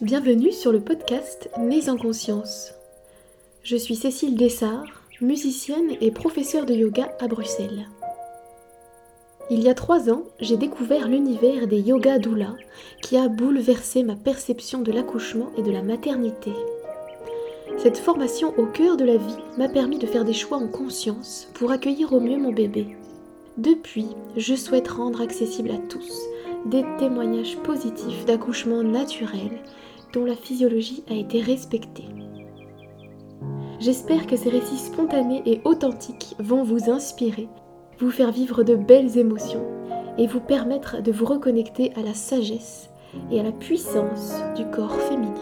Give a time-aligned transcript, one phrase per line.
[0.00, 2.72] Bienvenue sur le podcast Nés en conscience.
[3.64, 4.84] Je suis Cécile Dessart,
[5.20, 7.88] musicienne et professeure de yoga à Bruxelles.
[9.50, 12.54] Il y a trois ans, j'ai découvert l'univers des yoga doula
[13.02, 16.52] qui a bouleversé ma perception de l'accouchement et de la maternité.
[17.78, 21.48] Cette formation au cœur de la vie m'a permis de faire des choix en conscience
[21.54, 22.86] pour accueillir au mieux mon bébé.
[23.56, 26.20] Depuis, je souhaite rendre accessible à tous
[26.66, 29.50] des témoignages positifs d'accouchement naturel
[30.12, 32.08] dont la physiologie a été respectée.
[33.80, 37.48] J'espère que ces récits spontanés et authentiques vont vous inspirer,
[37.98, 39.64] vous faire vivre de belles émotions
[40.18, 42.90] et vous permettre de vous reconnecter à la sagesse
[43.30, 45.34] et à la puissance du corps féminin.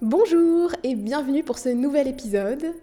[0.00, 2.74] Bonjour et bienvenue pour ce nouvel épisode.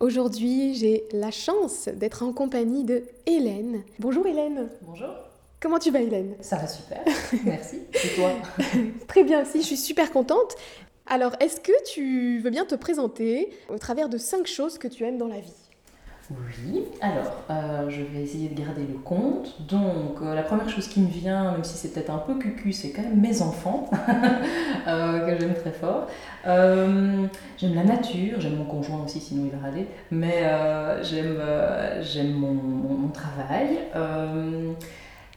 [0.00, 3.82] Aujourd'hui, j'ai la chance d'être en compagnie de Hélène.
[3.98, 4.70] Bonjour Hélène.
[4.80, 5.10] Bonjour.
[5.60, 6.36] Comment tu vas Hélène?
[6.40, 7.04] Ça va super,
[7.44, 7.80] merci.
[7.92, 8.32] Et toi?
[9.08, 10.56] Très bien aussi, je suis super contente.
[11.04, 15.04] Alors, est-ce que tu veux bien te présenter au travers de cinq choses que tu
[15.04, 15.69] aimes dans la vie?
[16.30, 19.56] Oui, alors euh, je vais essayer de garder le compte.
[19.68, 22.72] Donc, euh, la première chose qui me vient, même si c'est peut-être un peu cucu,
[22.72, 23.90] c'est quand même mes enfants,
[24.86, 26.06] euh, que j'aime très fort.
[26.44, 30.44] J'aime la nature, j'aime mon conjoint aussi, sinon il va râler, mais
[31.02, 33.78] j'aime mon, travail.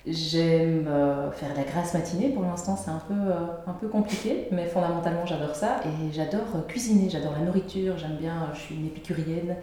[0.06, 0.88] J'aime
[1.32, 3.32] faire de la grasse matinée, pour l'instant c'est un peu,
[3.66, 5.80] un peu compliqué, mais fondamentalement j'adore ça.
[5.86, 9.56] Et j'adore cuisiner, j'adore la nourriture, j'aime bien, je suis une épicurienne,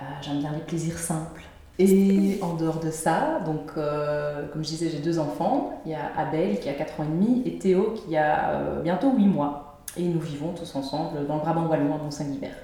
[0.00, 1.42] euh, j'aime bien les plaisirs simples.
[1.78, 5.80] Et en dehors de ça, donc euh, comme je disais, j'ai deux enfants.
[5.84, 8.82] Il y a Abel qui a 4 ans et demi et Théo qui a euh,
[8.82, 9.82] bientôt 8 mois.
[9.98, 12.56] Et nous vivons tous ensemble dans le Brabant wallon à Mont-Saint-Guibert.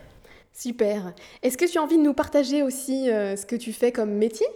[0.53, 1.13] Super.
[1.43, 4.13] Est-ce que tu as envie de nous partager aussi euh, ce que tu fais comme
[4.13, 4.47] métier?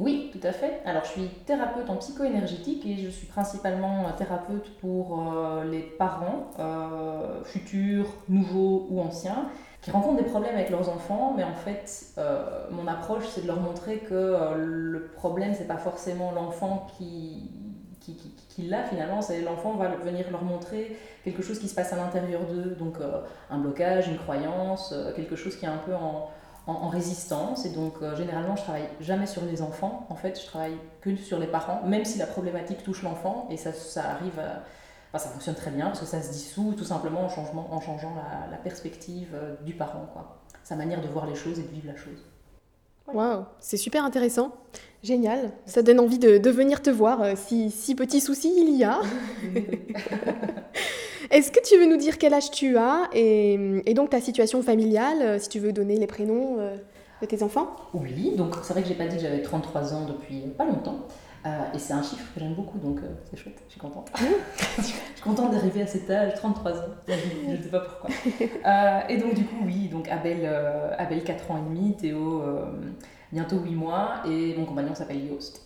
[0.00, 0.80] Oui, tout à fait.
[0.84, 6.50] Alors, je suis thérapeute en psycho-énergétique et je suis principalement thérapeute pour euh, les parents,
[6.58, 9.48] euh, futurs, nouveaux ou anciens,
[9.84, 13.46] qui rencontrent des problèmes avec leurs enfants, mais en fait, euh, mon approche, c'est de
[13.46, 17.50] leur montrer que euh, le problème, c'est pas forcément l'enfant qui,
[18.00, 18.16] qui,
[18.48, 21.96] qui, l'a finalement, c'est l'enfant va venir leur montrer quelque chose qui se passe à
[21.96, 26.30] l'intérieur d'eux, donc euh, un blocage, une croyance, quelque chose qui est un peu en,
[26.66, 27.66] en, résistance.
[27.66, 30.06] Et donc, généralement, je travaille jamais sur les enfants.
[30.08, 33.48] En fait, je travaille que sur les parents, même si la problématique touche l'enfant.
[33.50, 34.40] Et ça, ça arrive
[35.14, 37.80] Enfin, ça fonctionne très bien parce que ça se dissout tout simplement en, changement, en
[37.80, 40.40] changeant la, la perspective euh, du parent, quoi.
[40.64, 42.18] Sa manière de voir les choses et de vivre la chose.
[43.12, 44.56] Waouh, c'est super intéressant.
[45.04, 45.52] Génial.
[45.66, 48.82] Ça donne envie de, de venir te voir euh, si, si petit souci il y
[48.82, 49.02] a.
[51.30, 54.62] Est-ce que tu veux nous dire quel âge tu as et, et donc ta situation
[54.62, 56.56] familiale, euh, si tu veux donner les prénoms
[57.22, 57.76] de tes enfants?
[57.92, 61.06] Oui, donc c'est vrai que j'ai pas dit que j'avais 33 ans depuis pas longtemps.
[61.46, 64.10] Euh, et c'est un chiffre que j'aime beaucoup, donc euh, c'est chouette, je suis contente.
[64.78, 66.84] je suis contente d'arriver à cet âge, 33 ans.
[67.06, 68.10] Je ne sais pas pourquoi.
[68.66, 70.46] Euh, et donc du coup, oui, donc Abel,
[70.98, 72.42] Abel 4 ans et demi, Théo
[73.30, 75.60] bientôt 8 mois, et mon compagnon s'appelle Yost.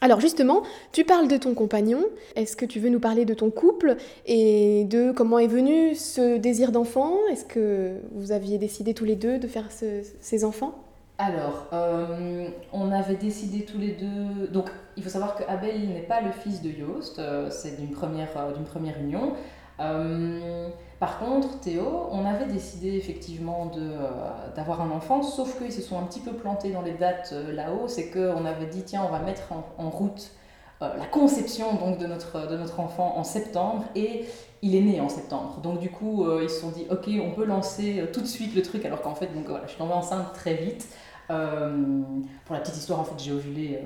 [0.00, 2.00] Alors justement, tu parles de ton compagnon.
[2.34, 3.96] Est-ce que tu veux nous parler de ton couple
[4.26, 7.14] et de comment est venu ce désir d'enfant?
[7.30, 10.74] Est-ce que vous aviez décidé tous les deux de faire ce- ces enfants?
[11.16, 14.48] Alors, euh, on avait décidé tous les deux.
[14.48, 17.90] Donc, il faut savoir que Abel n'est pas le fils de Yost, euh, c'est d'une
[17.92, 19.34] première, euh, union.
[20.98, 23.70] Par contre, Théo, on avait décidé effectivement
[24.56, 27.86] d'avoir un enfant, sauf qu'ils se sont un petit peu plantés dans les dates là-haut.
[27.88, 30.32] C'est qu'on avait dit, tiens, on va mettre en, route
[30.80, 34.24] la conception donc, de, notre, enfant en septembre et
[34.62, 35.60] il est né en septembre.
[35.62, 38.62] Donc du coup, ils se sont dit, ok, on peut lancer tout de suite le
[38.62, 40.88] truc, alors qu'en fait, donc, voilà, je suis tombée enceinte très vite.
[41.30, 42.10] Euh,
[42.44, 43.80] pour la petite histoire, en fait, j'ai ovulé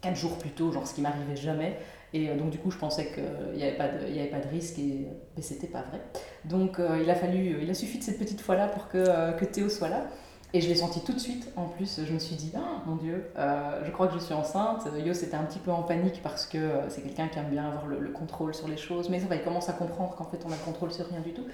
[0.00, 1.78] 4 jours plus tôt, genre ce qui m'arrivait jamais.
[2.12, 4.48] Et euh, donc du coup, je pensais qu'il n'y avait, pas de- avait pas de
[4.48, 6.00] risque, et, mais c'était pas vrai.
[6.44, 9.32] Donc euh, il a fallu, il a suffi de cette petite fois-là pour que, euh,
[9.32, 10.06] que Théo soit là.
[10.52, 11.52] Et je l'ai senti tout de suite.
[11.56, 14.32] En plus, je me suis dit, ah mon Dieu, euh, je crois que je suis
[14.32, 14.86] enceinte.
[15.04, 17.66] Yo, c'était un petit peu en panique parce que euh, c'est quelqu'un qui aime bien
[17.66, 19.10] avoir le, le contrôle sur les choses.
[19.10, 21.32] Mais ça il commence à comprendre qu'en fait, on a le contrôle sur rien du
[21.32, 21.44] tout.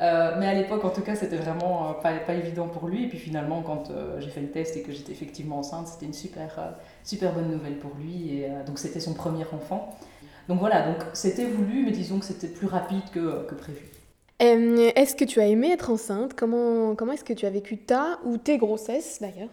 [0.00, 3.04] Euh, mais à l'époque, en tout cas, c'était vraiment pas, pas évident pour lui.
[3.04, 6.12] Et puis finalement, quand j'ai fait le test et que j'étais effectivement enceinte, c'était une
[6.12, 6.74] super,
[7.04, 8.38] super bonne nouvelle pour lui.
[8.38, 9.96] Et donc, c'était son premier enfant.
[10.48, 13.90] Donc voilà, donc c'était voulu, mais disons que c'était plus rapide que, que prévu.
[14.42, 16.34] Euh, Est-ce que tu as aimé être enceinte?
[16.34, 19.50] Comment, comment est-ce que tu as vécu ta ou tes grossesses d'ailleurs?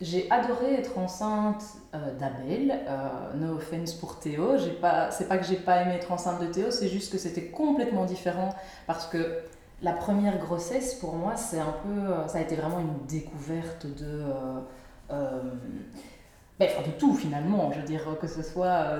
[0.00, 1.62] J'ai adoré être enceinte
[1.94, 2.80] euh, d'Abel.
[2.88, 4.56] euh, no offense pour Théo.
[4.56, 7.18] J'ai pas, c'est pas que j'ai pas aimé être enceinte de Théo, c'est juste que
[7.18, 8.54] c'était complètement différent
[8.86, 9.40] parce que
[9.82, 14.24] la première grossesse, pour moi, c'est un peu, ça a été vraiment une découverte de,
[16.60, 17.72] ben, de tout finalement.
[17.72, 18.98] Je veux dire, que ce soit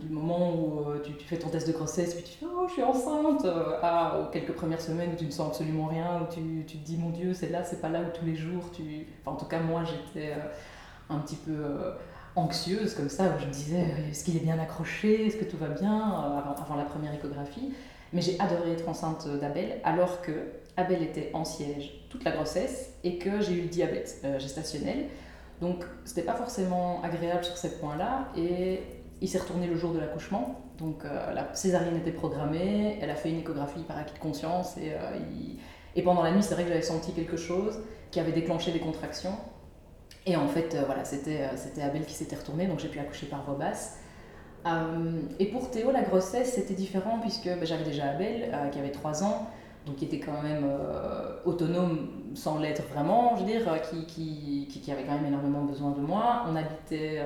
[0.00, 2.82] du moment où tu, fais ton test de grossesse, puis tu fais oh je suis
[2.82, 3.44] enceinte,
[3.82, 6.96] à quelques premières semaines où tu ne sens absolument rien, où tu, tu te dis
[6.96, 9.06] mon Dieu, c'est là, c'est pas là, où tous les jours tu.
[9.20, 10.34] Enfin, en tout cas, moi j'étais
[11.08, 11.56] un petit peu
[12.36, 15.56] anxieuse comme ça, où je me disais est-ce qu'il est bien accroché, est-ce que tout
[15.56, 17.72] va bien avant la première échographie.
[18.12, 20.32] Mais j'ai adoré être enceinte d'Abel, alors que
[20.76, 25.06] Abel était en siège toute la grossesse et que j'ai eu le diabète euh, gestationnel.
[25.60, 28.28] Donc, c'était pas forcément agréable sur ces points-là.
[28.36, 28.80] Et
[29.20, 30.60] il s'est retourné le jour de l'accouchement.
[30.78, 32.98] Donc, euh, la césarienne était programmée.
[33.00, 34.76] Elle a fait une échographie par acquis de conscience.
[34.78, 35.18] Et, euh,
[35.96, 37.80] et pendant la nuit, c'est vrai que j'avais senti quelque chose
[38.10, 39.36] qui avait déclenché des contractions.
[40.26, 41.48] Et en fait, voilà, c'était
[41.82, 42.66] Abel qui s'était retourné.
[42.66, 43.98] Donc, j'ai pu accoucher par voie basse.
[44.66, 48.78] Euh, et pour Théo, la grossesse, c'était différent puisque bah, j'avais déjà Abel, euh, qui
[48.78, 49.48] avait 3 ans,
[49.86, 54.80] donc qui était quand même euh, autonome sans l'être vraiment, je veux dire, qui, qui,
[54.80, 56.44] qui, avait quand même énormément besoin de moi.
[56.48, 57.22] On habitait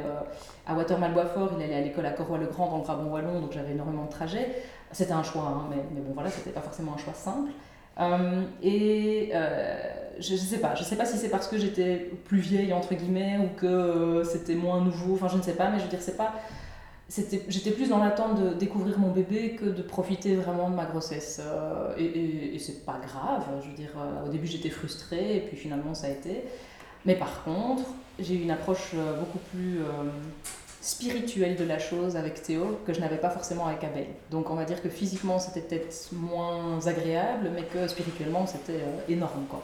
[0.66, 4.04] à Watermal-Boisfort, il allait à l'école à Corroy-le-Grand dans le Brabant Wallon, donc j'avais énormément
[4.04, 4.62] de trajets.
[4.92, 7.50] C'était un choix, hein, mais, mais, bon voilà, c'était pas forcément un choix simple.
[8.62, 9.32] et
[10.20, 12.94] je, je, sais pas, je sais pas si c'est parce que j'étais plus vieille entre
[12.94, 16.00] guillemets ou que c'était moins nouveau, enfin je ne sais pas, mais je veux dire,
[16.00, 16.34] c'est pas
[17.10, 21.40] j'étais plus dans l'attente de découvrir mon bébé que de profiter vraiment de ma grossesse.
[21.42, 25.40] Euh, et, et, c'est pas grave, je veux dire, euh, au début j'étais frustrée et
[25.40, 26.44] puis finalement ça a été.
[27.04, 27.82] Mais par contre,
[28.18, 29.80] j'ai eu une approche euh, beaucoup plus
[30.80, 34.06] spirituelle de la chose avec Théo que je n'avais pas forcément avec Abel.
[34.30, 39.44] Donc on va dire que physiquement c'était peut-être moins agréable, mais que spirituellement c'était énorme
[39.48, 39.62] quoi.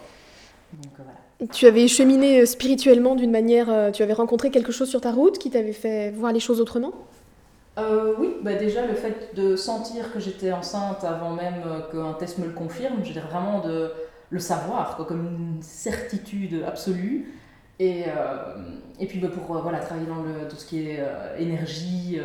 [0.72, 1.48] Donc, voilà.
[1.52, 5.50] Tu avais cheminé spirituellement d'une manière, tu avais rencontré quelque chose sur ta route qui
[5.50, 6.92] t'avait fait voir les choses autrement?
[7.78, 12.14] Euh, oui, bah déjà le fait de sentir que j'étais enceinte avant même euh, qu'un
[12.14, 13.93] test me le confirme, je dirais vraiment de
[14.31, 17.34] le savoir, quoi, comme une certitude absolue.
[17.78, 18.55] Et, euh,
[18.99, 21.02] et puis bah, pour voilà, travailler dans le, tout ce qui est
[21.38, 22.20] énergie,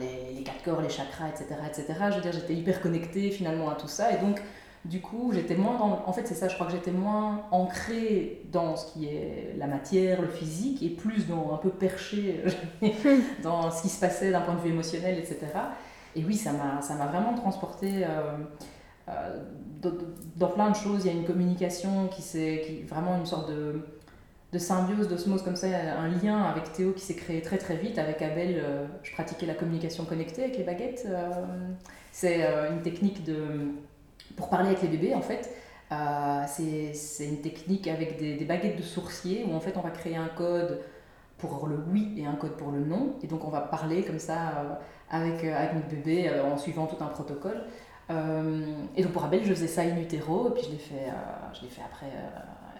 [0.00, 3.70] les, les, quatre corps, les chakras, etc., etc., je veux dire, j'étais hyper connectée finalement
[3.70, 4.12] à tout ça.
[4.12, 4.40] Et donc,
[4.84, 6.02] du coup, j'étais moins dans.
[6.06, 9.66] En fait, c'est ça, je crois que j'étais moins ancrée dans ce qui est la
[9.66, 12.44] matière, le physique, et plus dans un peu perché
[13.42, 15.38] dans ce qui se passait d'un point de vue émotionnel, etc.
[16.14, 18.36] Et oui, ça m'a vraiment transporté euh,
[19.08, 19.42] euh,
[20.36, 21.06] dans plein de choses.
[21.06, 23.80] Il y a une communication qui c'est vraiment une sorte de,
[24.52, 27.98] de symbiose, d'osmose comme ça, un lien avec Théo qui s'est créé très très vite.
[27.98, 31.08] Avec Abel, euh, je pratiquais la communication connectée avec les baguettes.
[32.12, 33.72] c'est une technique de
[34.36, 35.50] pour parler avec les bébés, en fait,
[35.92, 40.16] euh, c'est une technique avec des, baguettes de sourcier où en fait on va créer
[40.16, 40.80] un code
[41.38, 43.16] pour le oui et un code pour le non.
[43.22, 44.74] Et donc on va parler comme ça euh,
[45.10, 47.64] avec, euh, avec notre bébé en suivant tout un protocole.
[48.10, 51.10] et donc pour Abel, je faisais ça in utero, et puis je l'ai fait,
[51.52, 52.12] je fait après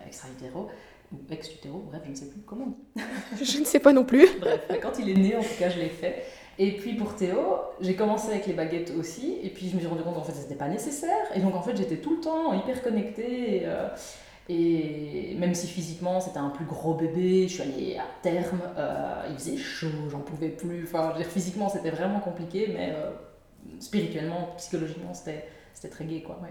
[0.07, 0.69] extra utero
[1.13, 2.77] ou ex utero, bref, je ne sais plus comment
[3.43, 4.27] je ne sais pas non plus.
[4.41, 6.25] bref, quand il est né, en tout cas, je l'ai fait.
[6.59, 7.39] Et puis pour Théo,
[7.81, 10.33] j'ai commencé avec les baguettes aussi, et puis je me suis rendu compte qu'en fait
[10.33, 13.89] c'était pas nécessaire, et donc en fait j'étais tout le temps hyper connectée, et, euh,
[15.39, 19.35] même si physiquement c'était un plus gros bébé, je suis allée à terme, euh, il
[19.35, 23.11] faisait chaud, j'en pouvais plus, enfin je veux dire, physiquement c'était vraiment compliqué, mais euh,
[23.81, 26.39] spirituellement, psychologiquement c'était c'était très gai, quoi.
[26.41, 26.49] Ouais.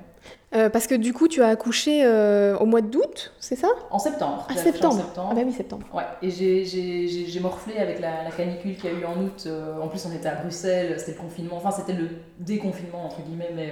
[0.54, 3.70] Euh, parce que du coup, tu as accouché euh, au mois d'août, c'est ça?
[3.90, 4.46] En septembre.
[4.50, 5.02] Ah, septembre.
[5.18, 5.88] Ah, bah oui, septembre.
[5.94, 9.46] Ouais, et j'ai morflé avec la, canicule qu'il y a eu en août.
[9.48, 13.22] Euh, en plus, on était à Bruxelles, c'était le confinement, enfin, c'était le déconfinement, entre
[13.22, 13.72] guillemets, mais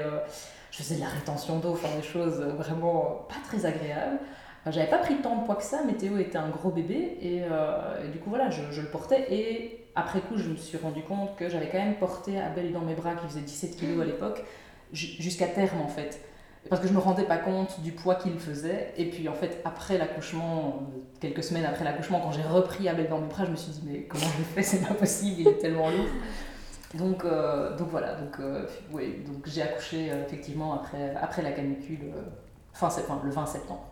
[0.72, 4.20] je faisais de la rétention d'eau, enfin, des choses vraiment pas très agréables.
[4.68, 7.42] J'avais pas pris tant de poids que ça, mais Théo était un gros bébé, et,
[8.12, 9.28] du coup, voilà, je, je, le portais.
[9.30, 12.82] Et après coup, je me suis rendu compte que j'avais quand même porté Abel dans
[12.82, 14.44] mes bras, qui faisait 17 kg à l'époque
[14.94, 16.22] jusqu'à terme en fait.
[16.70, 18.94] Parce que je me rendais pas compte du poids qu'il faisait.
[18.96, 23.20] Et puis en fait, après l'accouchement, quelques semaines après l'accouchement, quand j'ai repris Abel dans
[23.20, 25.58] mes bras, je me suis dit, mais comment je fait C'est pas possible, il est
[25.58, 26.06] tellement lourd.
[26.94, 28.68] Donc, euh, donc voilà, donc, euh,
[29.46, 33.91] j'ai accouché euh, effectivement après, la canicule, le 20 septembre.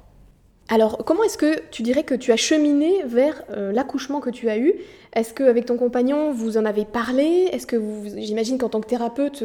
[0.72, 4.50] Alors, comment est-ce que tu dirais que tu as cheminé vers euh, l'accouchement que tu
[4.50, 4.76] as eu?
[5.14, 7.50] Est-ce qu'avec ton compagnon, vous en avez parlé?
[7.52, 7.82] Est-ce que
[8.18, 9.44] j'imagine qu'en tant que thérapeute,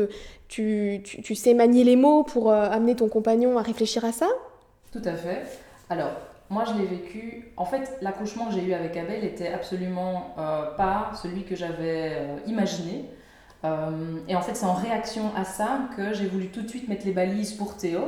[0.49, 1.03] tu,
[1.35, 4.29] sais manier les mots pour euh, amener ton compagnon à réfléchir à ça?
[4.93, 5.45] Tout à fait.
[5.89, 6.13] Alors,
[6.51, 7.53] moi, je l'ai vécu.
[7.57, 12.19] En fait, l'accouchement que j'ai eu avec Abel était absolument euh, pas celui que j'avais
[12.47, 13.07] imaginé.
[14.29, 17.07] et en fait, c'est en réaction à ça que j'ai voulu tout de suite mettre
[17.07, 18.03] les balises pour Théo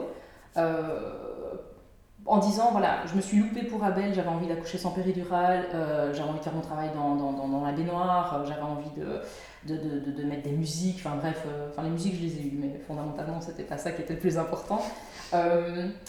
[2.26, 6.12] en disant voilà, je me suis loupée pour Abel, j'avais envie d'accoucher sans péridurale, euh,
[6.12, 10.50] j'avais envie de faire mon travail dans, la baignoire, euh, j'avais envie de, mettre des
[10.50, 13.92] musiques, enfin bref, euh, les musiques je les ai eues, mais fondamentalement c'était pas ça
[13.92, 14.83] qui était le plus important.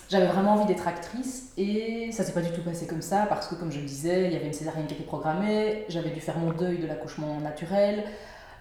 [0.10, 3.48] J'avais vraiment envie d'être actrice et ça s'est pas du tout passé comme ça parce
[3.48, 6.22] que comme je le disais, il y avait une césarienne qui était programmée, j'avais dû
[6.22, 8.04] faire mon deuil de l'accouchement naturel,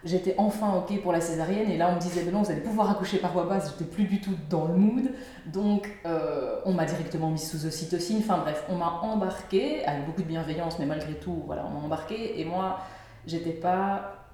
[0.05, 2.61] j'étais enfin ok pour la césarienne et là on me disait mais non vous allez
[2.61, 5.11] pouvoir accoucher par voie basse, j'étais plus du tout dans le mood
[5.47, 10.23] donc euh, on m'a directement mise sous ocytocine, enfin bref on m'a embarqué avec beaucoup
[10.23, 12.79] de bienveillance mais malgré tout voilà on m'a embarqué et moi
[13.27, 14.27] j'étais pas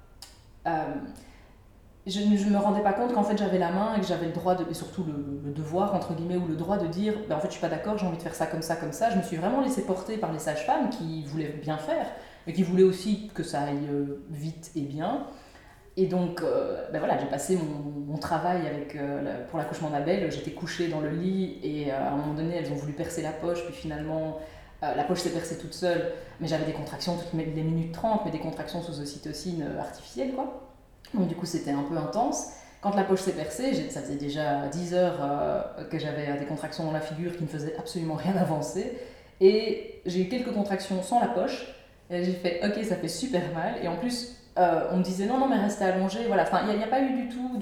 [0.67, 0.71] euh,
[2.05, 4.33] je ne me rendais pas compte qu'en fait j'avais la main et que j'avais le
[4.33, 7.39] droit, de, et surtout le, devoir, entre guillemets, ou le droit de dire ben, en
[7.39, 9.09] fait je suis pas d'accord, j'ai envie de faire ça comme ça, comme ça.
[9.09, 12.07] Je me suis vraiment laissée porter par les sages-femmes qui voulaient bien faire,
[12.45, 15.27] mais qui voulaient aussi que ça aille euh, vite et bien.
[15.95, 18.95] Et donc, euh, ben voilà, j'ai passé mon, travail avec,
[19.49, 20.31] pour l'accouchement d'Abel.
[20.31, 23.31] J'étais couchée dans le lit et à un moment donné, elles ont voulu percer la
[23.31, 24.39] poche, puis finalement,
[24.81, 26.13] la poche s'est percée toute seule.
[26.39, 30.63] Mais j'avais des contractions toutes les minutes 30, mais des contractions sous ocytocine artificielle, quoi.
[31.13, 32.51] Donc du coup, c'était un peu intense.
[32.81, 36.83] Quand la poche s'est percée, ça faisait déjà 10 heures euh, que j'avais des contractions
[36.83, 38.97] dans la figure qui ne faisaient absolument rien avancer.
[39.39, 41.65] Et j'ai eu quelques contractions sans la poche.
[42.09, 43.75] J'ai fait, ok, ça fait super mal.
[43.81, 46.25] Et en plus, euh, on me disait, non, non, mais restez allongé.
[46.27, 46.43] Voilà.
[46.43, 47.59] Enfin, il n'y a, pas eu du tout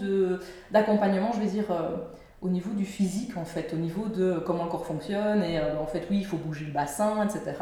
[0.72, 1.98] d'accompagnement, je vais dire, euh,
[2.42, 5.44] au niveau du physique, en fait, au niveau de comment le corps fonctionne.
[5.44, 7.54] Et en fait, oui, il faut bouger le bassin, etc.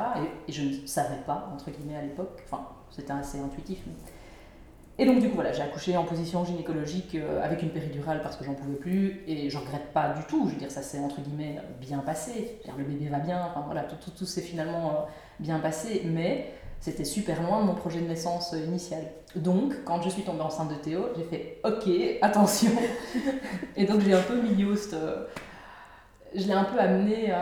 [0.47, 2.41] Et, je ne savais pas, entre guillemets, à l'époque.
[2.45, 3.79] Enfin, c'était assez intuitif.
[4.97, 8.35] Et donc, du coup, voilà, j'ai accouché en position gynécologique euh, avec une péridurale parce
[8.35, 9.21] que j'en pouvais plus.
[9.27, 10.47] Et je regrette pas du tout.
[10.47, 12.59] Je veux dire, ça s'est entre guillemets bien passé.
[12.77, 13.41] le bébé va bien.
[13.45, 14.93] Enfin, voilà, tout, tout, tout s'est finalement euh,
[15.39, 16.01] bien passé.
[16.05, 19.03] Mais c'était super loin de mon projet de naissance euh, initial.
[19.35, 21.89] Donc, quand je suis tombée enceinte de Théo, j'ai fait OK,
[22.21, 22.71] attention.
[23.75, 24.95] et donc, j'ai un peu mis Yoast
[26.35, 27.33] je l'ai un peu amené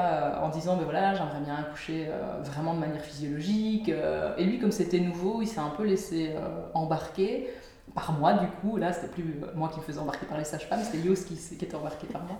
[0.41, 4.59] en disant ben voilà j'aimerais bien accoucher euh, vraiment de manière physiologique euh, et lui
[4.59, 7.49] comme c'était nouveau il s'est un peu laissé euh, embarquer
[7.95, 10.81] par moi du coup là c'était plus moi qui me faisais embarquer par les sages-femmes
[10.83, 12.37] c'était Yos qui, qui, était embarqué par moi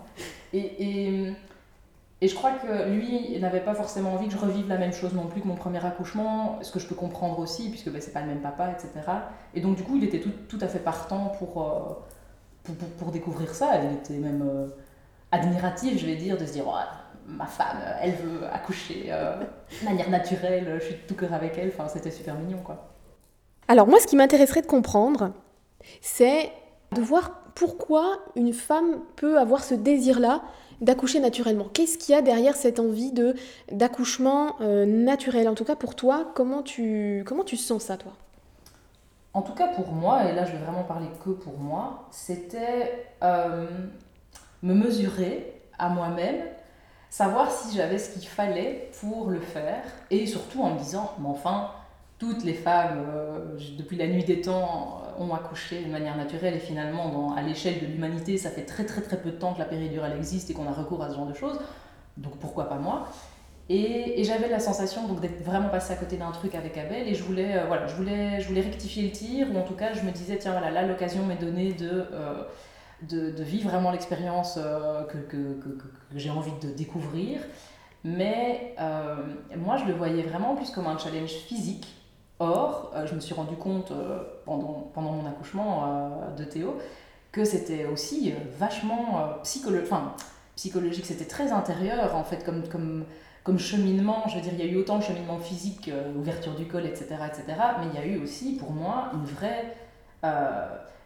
[0.54, 1.34] et,
[2.20, 5.14] et je crois que lui n'avait pas forcément envie que je revive la même chose
[5.14, 8.14] non plus que mon premier accouchement ce que je peux comprendre aussi puisque ben, c'est
[8.14, 8.90] pas le même papa etc
[9.54, 11.54] et donc du coup il était tout, tout à fait partant pour,
[12.64, 14.72] pour, pour, découvrir ça il était même
[15.32, 16.74] admiratif, je vais dire, de se dire oh,
[17.28, 19.36] ma femme, elle veut accoucher euh,
[19.82, 21.72] de manière naturelle, je suis tout cœur avec elle.
[21.74, 22.94] Enfin, c'était super mignon, quoi.
[23.68, 25.32] Alors moi, ce qui m'intéresserait de comprendre,
[26.02, 26.52] c'est
[26.94, 30.42] de voir pourquoi une femme peut avoir ce désir-là
[30.82, 31.66] d'accoucher naturellement.
[31.74, 33.14] Qu'est-ce qu'il y a derrière cette envie
[33.72, 35.48] d'accouchement euh, naturel?
[35.50, 38.14] En tout cas, pour toi, comment tu comment tu sens ça, toi?
[39.34, 43.08] En tout cas, pour moi, et là, je vais vraiment parler que pour moi, c'était
[43.24, 43.68] euh,
[44.64, 46.42] me mesurer à moi-même,
[47.10, 51.28] savoir si j'avais ce qu'il fallait pour le faire, et surtout en me disant, mais
[51.30, 51.72] enfin,
[52.20, 56.56] toutes les femmes, euh, depuis la nuit des temps, euh, ont accouché de manière naturelle,
[56.56, 59.60] et finalement, à l'échelle de l'humanité, ça fait très très très peu de temps que
[59.60, 61.60] la péridurale existe et qu'on a recours à ce genre de choses,
[62.18, 63.08] donc pourquoi pas moi?
[63.70, 67.24] Et, j'avais la sensation d'être vraiment passé à côté d'un truc avec Abel et je
[67.24, 70.02] voulais, euh, voilà, je, voulais, je voulais rectifier le tir ou en tout cas je
[70.04, 72.06] me disais tiens voilà là l'occasion m'est donnée de,
[73.02, 74.58] de, vivre vraiment l'expérience
[75.10, 75.84] que, que, que,
[76.16, 77.42] j'ai envie de découvrir.
[78.06, 78.74] Mais
[79.58, 81.97] moi, je le voyais vraiment plus comme un challenge physique.
[82.40, 83.92] Or, euh, je me suis rendu compte
[84.46, 86.78] pendant, pendant mon accouchement de Théo
[87.32, 90.14] que c'était aussi vachement psycholo enfin,
[90.56, 93.06] psychologique, c'était très intérieur en fait comme, comme,
[93.44, 94.24] comme cheminement.
[94.28, 97.16] Je veux dire, il y a eu autant de cheminement physique, ouverture du col, etc.,
[97.28, 97.44] etc.,
[97.80, 99.76] mais il y a eu aussi pour moi une vraie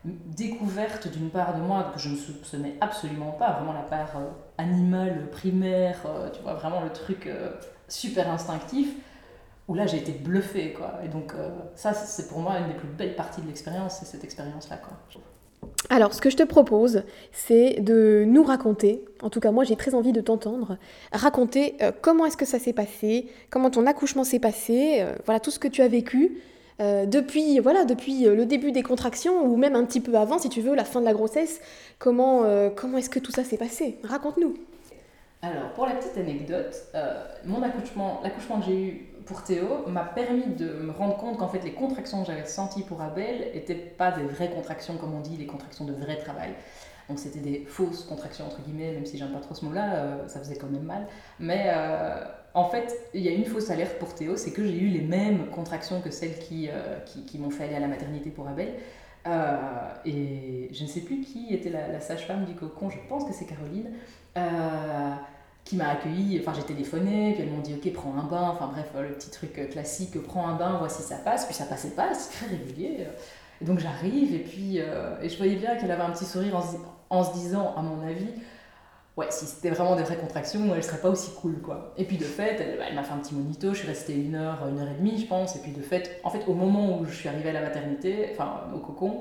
[0.05, 4.29] découverte d'une part de moi que je ne soupçonnais absolument pas, vraiment la part euh,
[4.57, 7.51] animale, primaire, euh, tu vois, vraiment le truc euh,
[7.87, 8.89] super instinctif,
[9.67, 10.99] où là j'ai été bluffée, quoi.
[11.03, 11.33] Et donc
[11.75, 14.97] ça, c'est pour moi une des plus belles parties de l'expérience, c'est cette expérience-là, quoi.
[15.89, 19.75] Alors, ce que je te propose, c'est de nous raconter, en tout cas moi j'ai
[19.75, 20.77] très envie de t'entendre,
[21.11, 25.59] raconter comment est-ce que ça s'est passé, comment ton accouchement s'est passé, voilà tout ce
[25.59, 26.41] que tu as vécu,
[26.81, 30.39] euh, depuis, voilà, depuis euh, le début des contractions ou même un petit peu avant,
[30.39, 31.61] si tu veux, la fin de la grossesse.
[31.99, 33.99] Comment, euh, comment est-ce que tout ça s'est passé?
[34.03, 34.55] Raconte-nous.
[35.43, 36.75] Alors, pour la petite anecdote,
[37.45, 41.47] mon accouchement, l'accouchement que j'ai eu pour Théo m'a permis de me rendre compte qu'en
[41.47, 45.21] fait les contractions que j'avais senties pour Abel n'étaient pas des vraies contractions comme on
[45.21, 46.53] dit, les contractions de vrai travail.
[47.09, 50.39] Donc c'était des fausses contractions entre guillemets, même si j'aime pas trop ce mot-là, ça
[50.39, 51.07] faisait quand même mal.
[51.39, 51.69] Mais
[52.53, 55.01] en fait, il y a une fausse alerte pour Théo, c'est que j'ai eu les
[55.01, 58.73] mêmes contractions que celles qui, euh, qui, m'ont fait aller à la maternité pour Abel.
[59.27, 59.55] Euh,
[60.05, 63.45] et je ne sais plus qui était la, sage-femme du cocon, je pense que c'est
[63.45, 63.91] Caroline,
[64.35, 65.13] euh,
[65.63, 66.39] qui m'a accueillie.
[66.39, 68.49] Enfin, j'ai téléphoné, puis elles m'ont dit Ok, prends un bain.
[68.53, 71.45] Enfin, bref, le petit truc classique prends un bain, voici ça passe.
[71.45, 73.07] Puis ça passait pas, c'est très régulier.
[73.61, 76.63] Et donc j'arrive et puis et je voyais bien qu'elle avait un petit sourire en,
[77.11, 78.29] en se disant, à mon avis,
[79.17, 81.93] ouais, si c'était vraiment des vraies contractions, elle serait pas aussi cool, quoi.
[81.97, 84.67] Et puis de fait, elle, m'a fait un petit monito, je suis restée une heure,
[84.67, 85.55] une heure et demie, je pense.
[85.55, 88.29] Et puis de fait, en fait, au moment où je suis arrivée à la maternité,
[88.31, 89.19] enfin au cocon,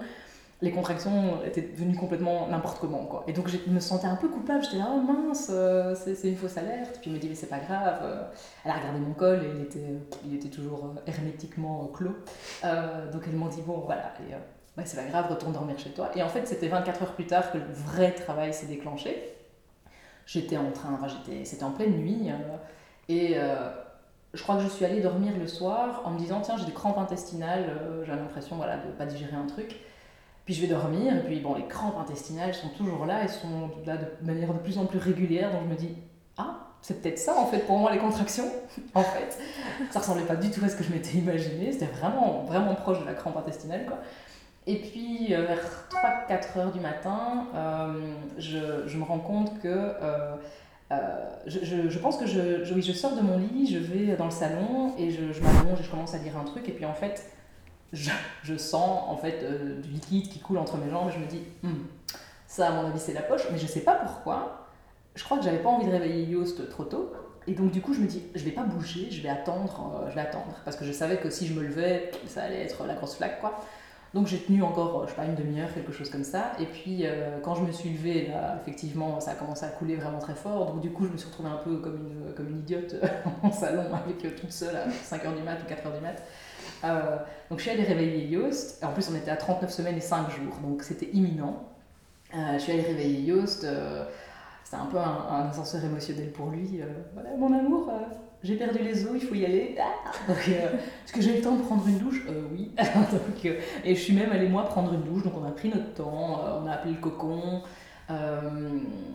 [0.63, 3.25] les contractions étaient devenues complètement n'importe comment, quoi.
[3.27, 6.37] Et donc je me sentais un peu coupable, j'étais là, oh mince, euh, c'est une
[6.37, 6.99] fausse alerte.
[7.01, 8.01] Puis elle me dit, mais c'est pas grave.
[8.03, 8.25] Euh,
[8.65, 12.17] elle a regardé mon col et il était, il était toujours euh, hermétiquement clos.
[13.13, 14.13] donc elle m'a dit, bon, voilà,
[14.85, 16.11] c'est pas grave, retourne dormir chez toi.
[16.15, 19.37] Et en fait, c'était 24 heures plus tard que le vrai travail s'est déclenché
[20.27, 21.09] j'étais en train, enfin
[21.43, 22.31] c'était en pleine nuit,
[23.09, 23.35] et
[24.33, 26.73] je crois que je suis allée dormir le soir en me disant tiens j'ai des
[26.73, 27.67] crampes intestinales,
[28.05, 29.81] j'ai l'impression voilà de pas digérer un truc.
[30.51, 33.71] Puis je vais dormir et puis bon les crampes intestinales sont toujours là, elles sont
[33.87, 35.97] là de manière de plus en plus régulière, donc je me dis
[36.39, 38.51] ah c'est peut-être ça en fait pour moi les contractions
[38.97, 39.39] en fait.
[39.93, 42.99] Ça ressemblait pas du tout à ce que je m'étais imaginé, c'était vraiment vraiment proche
[42.99, 43.99] de la crampe intestinale quoi.
[44.67, 45.87] Et puis, euh, vers
[46.29, 50.37] 3-4 heures du matin, euh, je, je, me rends compte que euh,
[51.47, 54.33] je, je, pense que je, je, je, sors de mon lit, je vais dans le
[54.33, 56.69] salon et je, m'allonge et je commence à lire un truc.
[56.69, 57.25] Et puis, en fait,
[57.93, 59.45] je, sens en fait
[59.83, 61.85] du liquide qui coule entre mes jambes et je me dis, hmm,
[62.47, 63.43] ça, à mon avis, c'est la poche.
[63.53, 64.67] Mais je sais pas pourquoi.
[65.15, 67.13] Je crois que j'avais pas envie de réveiller Yoast trop tôt.
[67.47, 70.15] Et donc, du coup, je me dis, je vais pas bouger, je vais attendre, je
[70.15, 70.55] vais attendre.
[70.65, 73.41] Parce que je savais que si je me levais, ça allait être la grosse flaque,
[73.41, 73.61] quoi.
[74.13, 76.53] Donc j'ai tenu encore, je sais pas, une demi-heure, quelque chose comme ça.
[76.59, 79.95] Et puis euh, quand je me suis levée, là, effectivement, ça a commencé à couler
[79.95, 80.67] vraiment très fort.
[80.67, 82.97] Donc du coup, je me suis retrouvée un peu comme une, comme une idiote
[83.45, 86.21] en salon, avec euh, toute seule à 5h du mat ou 4h du mat.
[86.85, 87.17] Euh,
[87.51, 88.83] donc je suis allée réveiller Yoast.
[88.85, 91.65] En plus, on était à 39 semaines et 5 jours, donc c'était imminent.
[92.33, 93.67] je suis allée réveiller Yoast.
[94.65, 96.81] c'était un peu un, ascenseur émotionnel pour lui.
[97.15, 97.91] voilà, mon amour,
[98.43, 99.77] j'ai perdu les os, il faut y aller.
[99.79, 102.23] Ah euh, est-ce que j'ai le temps de prendre une douche?
[102.27, 102.71] Euh, Oui.
[103.45, 105.25] euh, et je suis même allée, moi, prendre une douche.
[105.25, 107.63] Donc, on a pris notre temps, on a appelé le cocon.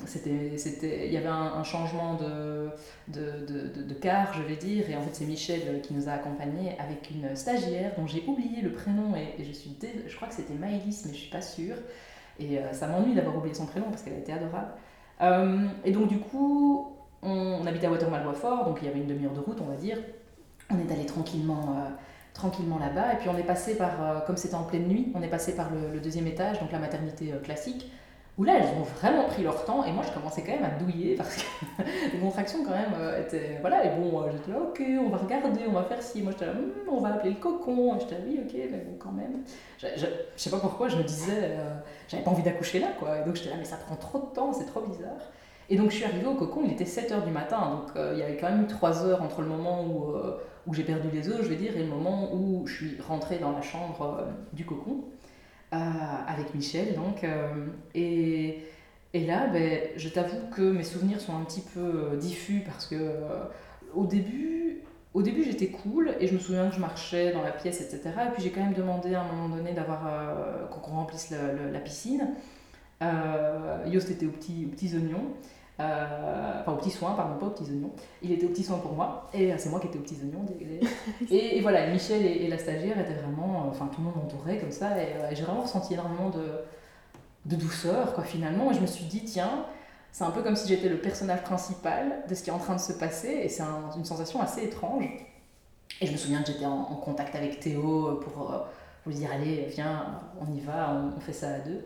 [0.05, 2.69] C'était, c'était, il y avait un, changement de,
[3.07, 4.89] de, de, de, car, je vais dire.
[4.89, 8.61] Et en fait, c'est Michel qui nous a accompagnés avec une stagiaire dont j'ai oublié
[8.61, 9.13] le prénom.
[9.15, 9.77] Et, je, suis
[10.07, 11.75] je crois que c'était Maëlys, mais je suis pas sûre.
[12.39, 14.71] Et ça m'ennuie d'avoir oublié son prénom parce qu'elle a été adorable.
[15.83, 19.39] et donc, du coup, on, habitait à Watermal-Boisfort, donc il y avait une demi-heure de
[19.39, 19.97] route, on va dire.
[20.69, 21.89] On est allé tranquillement, euh,
[22.33, 25.21] tranquillement là-bas, et puis on est passé par, euh, comme c'était en pleine nuit, on
[25.21, 27.91] est passé par le, deuxième étage, donc la maternité euh, classique,
[28.37, 30.71] où là, elles ont vraiment pris leur temps, et moi, je commençais quand même à
[30.71, 33.57] douiller, parce que les contractions, quand même, étaient...
[33.61, 36.21] Voilà, et bon, j'étais là, ok, on va regarder, on va faire ci.
[36.21, 37.97] Moi, j'étais là, hmm, on va appeler le cocon.
[37.99, 39.43] J'étais là, oui, ok, mais bon, quand même.
[39.77, 41.57] Je, je, sais pas pourquoi, je me disais,
[42.07, 43.19] j'avais pas envie d'accoucher là, quoi.
[43.19, 45.31] Et donc, j'étais là, mais ça prend trop de temps, c'est trop bizarre.
[45.69, 48.19] Et donc je suis arrivée au cocon, il était 7h du matin, donc euh, il
[48.19, 50.37] y avait quand même eu 3 heures entre le moment où, euh,
[50.71, 53.51] j'ai perdu les os, je vais dire, et le moment où je suis rentrée dans
[53.51, 55.05] la chambre euh, du cocon,
[56.27, 57.25] avec Michel, donc.
[57.93, 58.59] et,
[59.13, 62.95] et là, ben, je t'avoue que mes souvenirs sont un petit peu diffus parce que
[63.93, 64.81] au début,
[65.13, 68.01] au début j'étais cool et je me souviens que je marchais dans la pièce, etc.
[68.27, 72.29] Et puis j'ai quand même demandé à un moment donné d'avoir qu'on remplisse la piscine.
[73.85, 75.33] Yost était aux petits, aux petits oignons.
[75.81, 77.91] Euh, enfin aux petits soins, pardon, pas aux petits oignons.
[78.21, 80.17] Il était aux petits soins pour moi, et euh, c'est moi qui étais aux petits
[80.21, 80.45] oignons.
[81.29, 84.57] et, et, voilà, Michel et, la stagiaire étaient vraiment, euh, enfin tout le monde m'entourait
[84.57, 86.61] comme ça, et, j'ai vraiment ressenti énormément de,
[87.45, 88.71] de douceur, quoi, finalement.
[88.71, 89.65] Et je me suis dit, tiens,
[90.13, 92.75] c'est un peu comme si j'étais le personnage principal de ce qui est en train
[92.75, 93.63] de se passer, et c'est
[93.97, 95.09] une sensation assez étrange.
[95.99, 99.65] Et je me souviens que j'étais en, contact avec Théo pour, pour lui dire, allez,
[99.69, 101.83] viens, on y va, on, on fait ça à deux.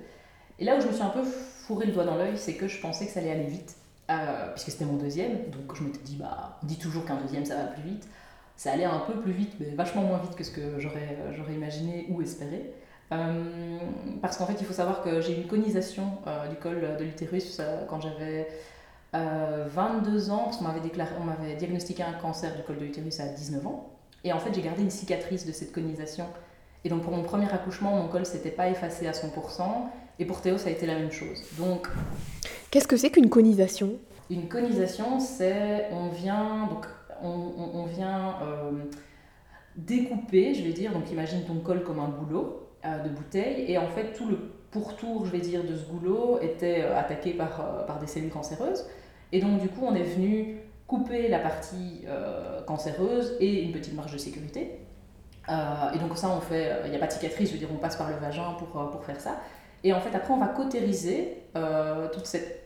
[0.60, 2.67] Et là où je me suis un peu fourré le doigt dans l'œil, c'est que
[2.67, 3.75] je pensais que ça allait aller vite.
[4.10, 7.45] Euh, puisque c'était mon deuxième, donc je m'étais dit, bah, on dit toujours qu'un deuxième
[7.45, 8.08] ça va plus vite.
[8.56, 11.34] Ça allait un peu plus vite, mais vachement moins vite que ce que j'aurais, euh,
[11.38, 12.74] j'aurais imaginé ou espéré.
[13.12, 13.78] Euh,
[14.22, 16.04] parce qu'en fait, il faut savoir que j'ai eu une conisation
[16.50, 18.48] du col de l'utérus quand j'avais
[19.13, 23.19] 22 ans, parce qu'on m'avait, déclaré, on m'avait diagnostiqué un cancer du col de l'utérus
[23.19, 23.89] à 19 ans.
[24.24, 26.26] Et en fait, j'ai gardé une cicatrice de cette conisation.
[26.84, 29.89] Et donc, pour mon premier accouchement, mon col s'était pas effacé à 100%.
[30.19, 31.41] Et pour Théo, ça a été la même chose.
[31.58, 31.88] Donc,
[32.71, 33.93] Qu'est-ce que c'est qu'une conisation?
[34.29, 36.86] Une conisation, c'est on vient donc
[37.23, 38.71] on, on, vient euh,
[39.75, 40.91] découper, je vais dire.
[40.93, 44.38] Donc imagine ton col comme un goulot euh, de bouteille, et en fait tout le
[44.69, 48.86] pourtour, je vais dire, de ce goulot était euh, attaqué par, par des cellules cancéreuses.
[49.32, 52.05] Et donc du coup, on est venu couper la partie
[52.65, 54.79] cancéreuse et une petite marge de sécurité.
[55.47, 57.77] et donc ça, on fait, il n'y a pas de cicatrice, je veux dire, on
[57.77, 59.39] passe par le vagin pour, pour faire ça.
[59.84, 61.44] Et en fait, après, on va cautériser
[62.13, 62.60] toute cette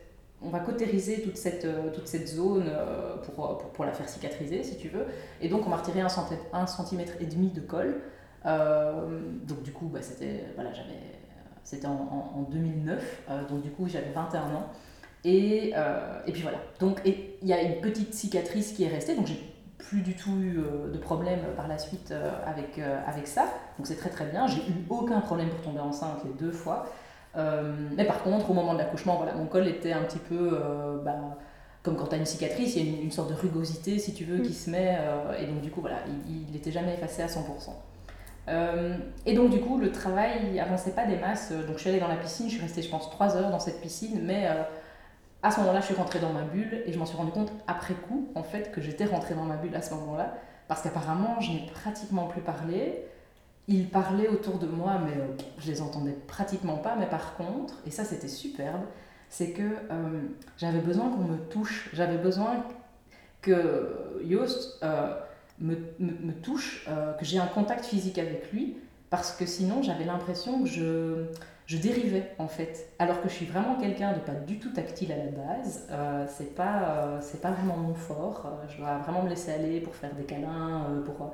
[0.44, 4.08] on va cautériser toute cette, euh, toute cette zone euh, pour, pour, pour, la faire
[4.08, 5.06] cicatriser, si tu veux.
[5.40, 8.00] Et donc, on retirer un, centimètre, un centimètre et demi de colle.
[8.44, 10.70] donc du coup, bah, c'était voilà,
[11.62, 14.68] c'était en, en, 2009, donc du coup j'avais 21 ans.
[15.24, 15.72] Et,
[16.26, 16.58] et puis voilà.
[16.78, 19.40] Donc il y a une petite cicatrice qui est restée, donc j'ai
[19.78, 20.60] plus du tout eu
[20.92, 22.12] de problème par la suite
[22.46, 23.46] avec, avec ça.
[23.78, 24.46] Donc c'est très très bien.
[24.46, 26.84] J'ai eu aucun problème pour tomber enceinte les deux fois.
[27.36, 30.58] Mais par contre, au moment de l'accouchement, voilà, mon col était un petit peu...
[31.04, 31.16] Bah,
[31.84, 34.24] comme quand tu as une cicatrice, il y a une, sorte de rugosité, si tu
[34.24, 34.54] veux, qui mm.
[34.54, 34.96] se met.
[34.98, 37.40] Euh, et donc, du coup, voilà, il n'était jamais effacé à 100%.
[38.48, 41.52] Euh, et donc, du coup, le travail avançait pas des masses.
[41.52, 43.60] Donc, je suis allée dans la piscine, je suis restée, je pense, 3 heures dans
[43.60, 44.62] cette piscine, mais euh,
[45.42, 47.52] à ce moment-là, je suis rentrée dans ma bulle et je m'en suis rendu compte
[47.66, 50.34] après coup, en fait, que j'étais rentrée dans ma bulle à ce moment-là.
[50.68, 53.04] Parce qu'apparemment, je n'ai pratiquement plus parlé.
[53.66, 55.14] Ils parlaient autour de moi, mais
[55.58, 56.96] je les entendais pratiquement pas.
[56.96, 58.82] Mais par contre, et ça, c'était superbe,
[59.34, 60.20] c'est que euh,
[60.58, 62.64] j'avais besoin qu'on me touche, j'avais besoin
[63.42, 65.12] que Yost euh,
[65.58, 68.76] me, me, touche, euh, que j'ai un contact physique avec lui,
[69.10, 71.24] parce que sinon j'avais l'impression que je,
[71.66, 72.88] je dérivais en fait.
[73.00, 75.88] Alors que je suis vraiment quelqu'un de pas du tout tactile à la base,
[76.28, 80.14] c'est pas, c'est pas vraiment mon fort, je dois vraiment me laisser aller pour faire
[80.14, 81.32] des câlins, pour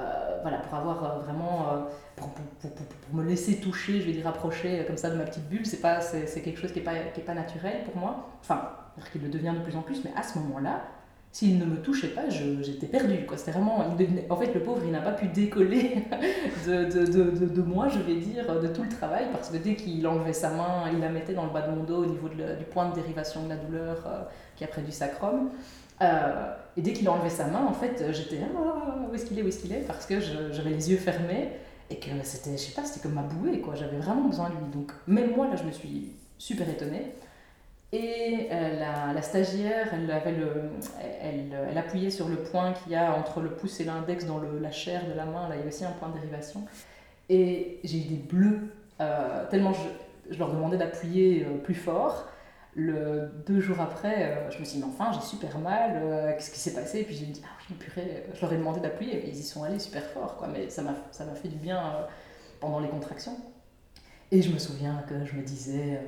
[0.00, 1.80] euh, voilà, pour avoir euh, vraiment, euh,
[2.16, 5.48] pour, pour, pour, me laisser toucher, je vais dire rapprocher comme ça de ma petite
[5.48, 8.28] bulle, c'est pas, c'est, quelque chose qui n'est pas, qui est pas naturel pour moi.
[8.40, 8.70] Enfin,
[9.12, 10.82] qu'il le devient de plus en plus, mais à ce moment-là,
[11.30, 13.24] s'il ne me touchait pas, j'étais perdue.
[13.26, 13.36] Quoi.
[13.36, 16.04] C'était vraiment, en fait, le pauvre, il n'a pas pu décoller
[16.66, 19.74] de, de, de, de, moi, je vais dire, de tout le travail, parce que dès
[19.74, 22.28] qu'il enlevait sa main, il la mettait dans le bas de mon dos au niveau
[22.28, 25.50] du point de dérivation de la douleur qui a près du sacrum.
[26.02, 29.38] Euh, et dès qu'il a enlevé sa main, en fait, j'étais ah, où est-ce qu'il
[29.38, 31.50] est, où est-ce qu'il est, parce que j'avais les yeux fermés
[31.90, 33.74] et que c'était, je sais pas, c'était comme ma bouée, quoi.
[33.74, 34.72] J'avais vraiment besoin de lui.
[34.72, 37.12] Donc, même moi, là, je me suis super étonnée.
[37.92, 38.80] Et euh,
[39.14, 40.50] la, stagiaire, elle, avait le,
[41.20, 44.38] elle, elle, appuyait sur le point qu'il y a entre le pouce et l'index dans
[44.38, 45.48] le, la chair de la main.
[45.48, 46.64] Là, il y a aussi un point de dérivation.
[47.28, 48.62] Et j'ai eu des bleus,
[49.00, 49.72] euh, tellement
[50.30, 52.26] je, leur demandais d'appuyer plus fort.
[52.76, 56.32] Le, deux jours après, euh, je me suis dit, mais enfin, j'ai super mal, euh,
[56.32, 57.00] qu'est-ce qui s'est passé?
[57.00, 59.42] Et puis j'ai dit, ah oui, purée, je leur ai demandé d'appuyer, mais ils y
[59.44, 60.48] sont allés super fort, quoi.
[60.48, 62.06] Mais ça m'a fait du bien euh,
[62.60, 63.36] pendant les contractions.
[64.32, 66.00] Et je me souviens que je me disais,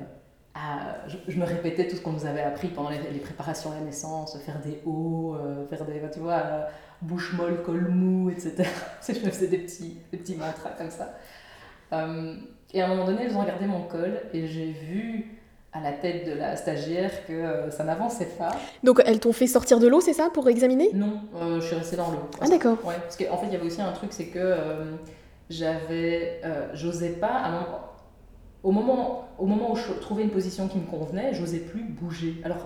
[0.55, 3.81] ah, je, me répétais tout ce qu'on nous avait appris pendant les, préparations à la
[3.81, 5.37] naissance, faire des hauts,
[5.69, 6.67] faire des, tu vois,
[7.01, 8.67] bouche molle, col mou, etc.
[9.07, 11.13] je me faisais des petits, des petits mantras comme ça.
[11.93, 15.36] et à un moment donné, ils ont regardé mon col et j'ai vu
[15.73, 18.55] à la tête de la stagiaire que euh, ça n'avançait pas.
[18.83, 20.89] Donc elles t'ont fait sortir de l'eau, c'est ça, pour examiner?
[20.93, 22.29] Non, euh, je suis restée dans l'eau.
[22.41, 22.77] Ah d'accord.
[22.83, 24.95] Ouais, parce qu'en en fait, il y avait aussi un truc, c'est que euh,
[25.49, 26.41] j'avais,
[26.73, 27.91] j'osais pas,
[28.63, 32.41] au moment, au moment où je trouvais une position qui me convenait, j'osais plus bouger.
[32.43, 32.57] Alors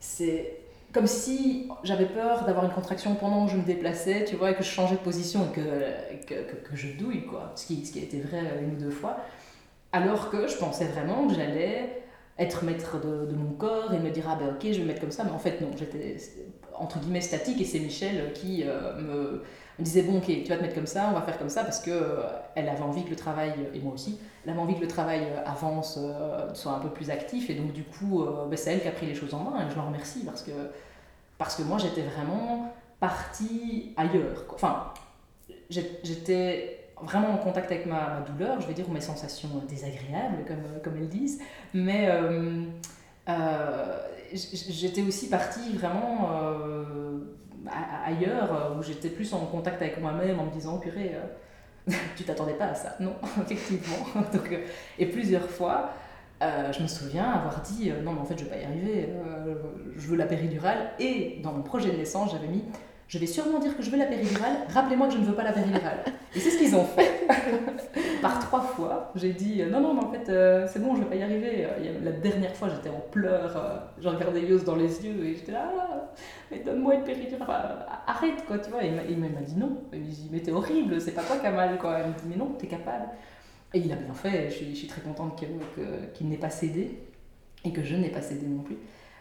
[0.00, 0.56] c'est
[0.92, 4.54] comme si j'avais peur d'avoir une contraction pendant que je me déplaçais, tu vois, et
[4.54, 7.52] que je changeais de position et que, que, que, que je douille, quoi.
[7.54, 9.18] Ce qui, ce qui a été vrai une ou deux fois.
[9.92, 12.02] Alors que je pensais vraiment que j'allais
[12.38, 15.10] être maître de, mon corps et me dire ah ben ok je vais mettre comme
[15.10, 15.24] ça.
[15.24, 16.16] Mais en fait non j'étais
[16.74, 17.60] entre guillemets statique.
[17.60, 19.44] Et c'est Michel qui euh, me,
[19.78, 21.64] disait bon ok tu vas te mettre comme ça on va faire comme ça.
[21.64, 22.22] Parce que euh,
[22.54, 25.24] elle avait envie que le travail et moi aussi elle avait envie que le travail
[25.24, 25.98] euh, avance
[26.54, 27.50] soit un peu plus actif.
[27.50, 29.66] Et donc du coup ben, c'est elle qui a pris les choses en main.
[29.66, 30.52] Et je l'en remercie parce que
[31.36, 34.92] parce que moi j'étais vraiment partie ailleurs enfin
[35.70, 40.80] j'étais vraiment en contact avec ma, douleur, je vais dire, ou mes sensations désagréables, comme,
[40.82, 41.40] comme elles disent.
[41.74, 42.64] Mais euh,
[43.28, 43.98] euh,
[44.32, 47.18] j'étais aussi partie vraiment euh,
[48.04, 51.16] ailleurs, où j'étais plus en contact avec moi-même, en me disant, purée,
[52.16, 52.96] tu t'attendais pas à ça.
[53.00, 54.06] Non, effectivement.
[54.32, 54.58] Donc,
[54.98, 55.90] et plusieurs fois,
[56.40, 59.08] je me souviens avoir dit, non, mais en fait, je vais pas y arriver,
[59.96, 60.92] je veux la péridurale.
[60.98, 62.64] Et dans mon projet de naissance, j'avais mis
[63.10, 65.42] je vais sûrement dire que je veux la péridurale, rappelez-moi que je ne veux pas
[65.42, 66.04] la péridurale.
[66.32, 67.26] Et c'est ce qu'ils ont fait.
[68.22, 71.04] Par trois fois, j'ai dit non, non, mais en fait, euh, c'est bon, je ne
[71.04, 71.66] vais pas y arriver.
[72.04, 75.50] La dernière fois, j'étais en pleurs, euh, je regardais Yos dans les yeux et j'étais
[75.50, 76.12] là, ah,
[76.52, 78.84] mais donne-moi une péridurale, arrête quoi, tu vois.
[78.84, 79.82] Et il m'a dit non.
[79.92, 81.98] Il m'a dit, mais t'es horrible, c'est pas toi qui as mal quoi.
[82.04, 83.08] Il m'a dit, mais non, t'es capable.
[83.74, 85.36] Et il a bien fait, je suis, je suis très contente
[86.14, 87.00] qu'il n'ait pas cédé
[87.64, 88.76] et que je n'ai pas cédé non plus.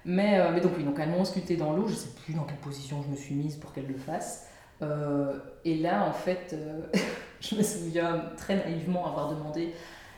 [0.06, 2.44] Mais, euh, mais donc oui, donc elles m'ont sculpté dans l'eau, je sais plus dans
[2.44, 4.48] quelle position je me suis mise pour qu'elles le fassent.
[4.82, 5.34] Euh,
[5.66, 6.82] et là, en fait, euh,
[7.42, 9.74] je me souviens très naïvement avoir demandé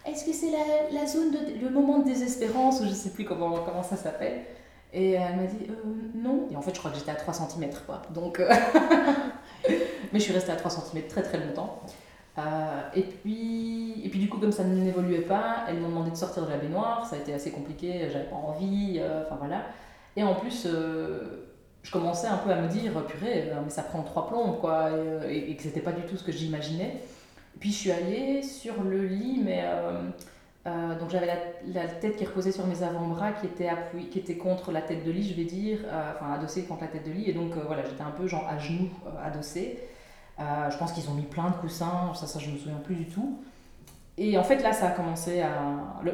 [0.06, 3.24] est-ce que c'est la, la, zone, de, le moment de désespérance, ou je sais plus
[3.24, 4.46] comment, comment ça s'appelle
[4.94, 5.67] Et elle m'a dit
[6.15, 6.48] non.
[6.50, 8.02] Et en fait, je crois que j'étais à 3 cm, quoi.
[8.12, 8.41] Donc,
[9.70, 9.80] mais
[10.15, 11.84] je suis restée à 3 cm très très longtemps.
[12.96, 16.46] Et, puis, et puis du coup, comme ça n'évoluait pas, elles m'ont demandé de sortir
[16.46, 19.65] de la baignoire, ça a été assez compliqué, j'avais pas envie, enfin voilà.
[20.15, 21.48] Et en plus, euh,
[21.84, 24.89] je commençais un peu à me dire, purée, euh, mais ça prend trois plombs, quoi,
[24.89, 27.02] et, euh, et, que c'était pas du tout ce que j'imaginais.
[27.60, 29.63] Puis je suis allée sur le lit, mais
[30.67, 31.26] euh, donc j'avais
[31.74, 33.70] la, tête qui reposait sur mes avant-bras, qui était
[34.12, 36.88] qui était contre la tête de lit, je vais dire, euh, enfin adossée contre la
[36.88, 38.89] tête de lit, et donc euh, voilà, j'étais un peu genre à genoux
[39.24, 39.80] adossée.
[40.69, 43.06] Je pense qu'ils ont mis plein de coussins, ça, ça je me souviens plus du
[43.06, 43.39] tout.
[44.17, 45.49] Et en fait là, ça a commencé à,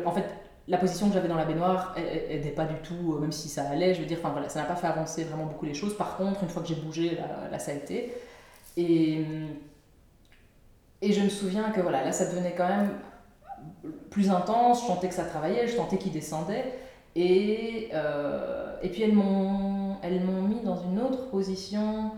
[0.05, 0.25] en fait,
[0.67, 3.93] la position que j'avais dans la baignoire n'était pas du tout, même si ça allait,
[3.93, 5.95] je veux dire, voilà, ça n'a pas fait avancer vraiment beaucoup les choses.
[5.95, 8.13] Par contre, une fois que j'ai bougé, là, là, ça a été.
[8.75, 9.25] Et
[11.01, 12.89] et je me souviens que voilà, là, ça devenait quand même
[14.09, 16.73] plus intense, je sentais que ça travaillait, je sentais qu'il descendait.
[17.15, 22.11] Et, euh, et puis elles m'ont, elles m'ont mis dans une autre position.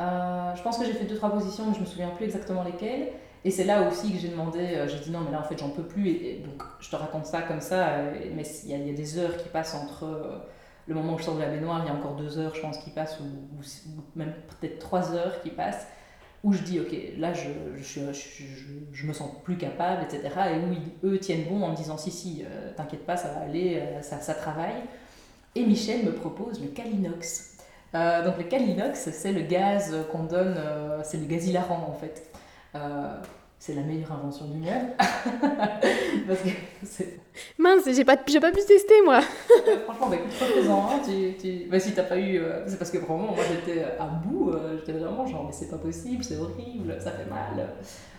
[0.00, 2.62] Euh, je pense que j'ai fait deux, trois positions, mais je me souviens plus exactement
[2.62, 3.08] lesquelles.
[3.44, 5.58] Et c'est là aussi que j'ai demandé, euh, j'ai dit non, mais là en fait
[5.58, 6.08] j'en peux plus.
[6.08, 7.98] Et, donc je te raconte ça comme ça,
[8.34, 10.42] mais il y, a des heures qui passent entre
[10.86, 12.60] le moment où je sors de la baignoire, il y a encore deux heures, je
[12.60, 13.24] pense, qui passent, ou,
[14.16, 15.86] même peut-être trois heures qui passent
[16.42, 20.34] où je dis, ok, là, je, je, me sens plus capable, etc.
[20.52, 23.42] Et où eux tiennent bon en me disant, si, si, euh, t'inquiète pas, ça va
[23.42, 24.82] aller, euh, ça, ça, travaille.
[25.54, 27.49] Et Michel me propose le Calinox.
[27.94, 30.56] Euh, donc le Calinox, c'est le gaz qu'on donne,
[31.02, 32.30] c'est le gaz hilarant en fait
[33.60, 34.70] c'est la meilleure invention du monde.
[34.98, 37.04] Parce que
[37.58, 39.20] Mince, j'ai pas, j'ai pas pu tester moi.
[39.84, 41.68] franchement, bah, écoute, refaisant hein, tu, tu...
[41.68, 42.38] Bah, si t'as pas eu.
[42.38, 45.68] Euh, c'est parce que vraiment, moi j'étais à bout, euh, j'étais vraiment genre, mais c'est
[45.68, 47.68] pas possible, c'est horrible, ça fait mal.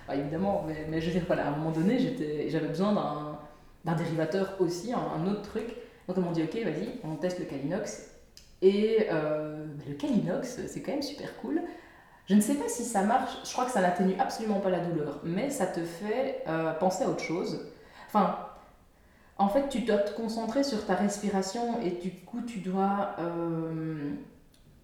[0.07, 1.97] Bah, évidemment, mais, mais, je veux dire, voilà, à un moment donné,
[2.47, 3.39] j'avais besoin d'un,
[3.84, 5.75] d'un dérivateur aussi, un, autre truc.
[6.07, 8.11] Donc on m'a dit, ok, vas-y, on teste le Calinox.
[8.62, 11.62] Et euh, le Calinox, c'est quand même super cool.
[12.28, 14.80] Je ne sais pas si ça marche, je crois que ça n'atténue absolument pas la
[14.80, 17.65] douleur, mais ça te fait euh, penser à autre chose.
[18.08, 18.38] Enfin,
[19.38, 23.15] en fait, tu dois te concentrer sur ta respiration et du coup, tu dois.
[23.19, 24.12] Euh,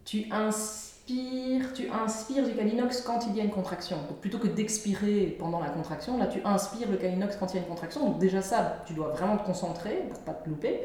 [0.03, 3.97] tu inspires, tu inspires du calinox quand il y a une contraction.
[3.97, 7.59] Donc, plutôt que d'expirer pendant la contraction, là, tu inspires le calinox quand il y
[7.59, 8.05] a une contraction.
[8.05, 10.81] Donc, déjà, ça, tu dois vraiment te concentrer pour pas te louper.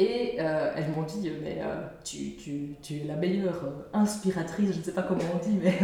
[0.00, 4.70] Et euh, elles m'ont dit, mais euh, tu, tu, tu, es la meilleure euh, inspiratrice,
[4.72, 5.74] je ne sais pas comment on dit, mais,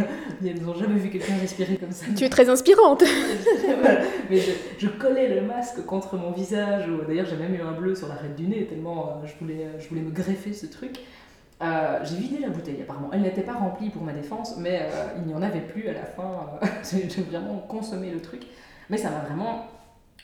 [0.49, 2.05] elles n'ont jamais vu quelqu'un respirer comme ça.
[2.15, 3.03] Tu es très inspirante
[4.29, 4.39] Mais
[4.79, 8.37] je, collais le masque contre mon visage, d'ailleurs j'ai même eu un bleu sur l'arête
[8.37, 10.97] du nez, tellement je, voulais, je voulais me greffer ce truc.
[11.59, 13.09] j'ai vidé la bouteille apparemment.
[13.11, 16.05] Elle n'était pas remplie pour ma défense, mais il n'y en avait plus à la
[16.05, 16.51] fin.
[16.89, 18.43] j'ai vraiment consommé le truc.
[18.89, 19.65] Mais ça m'a vraiment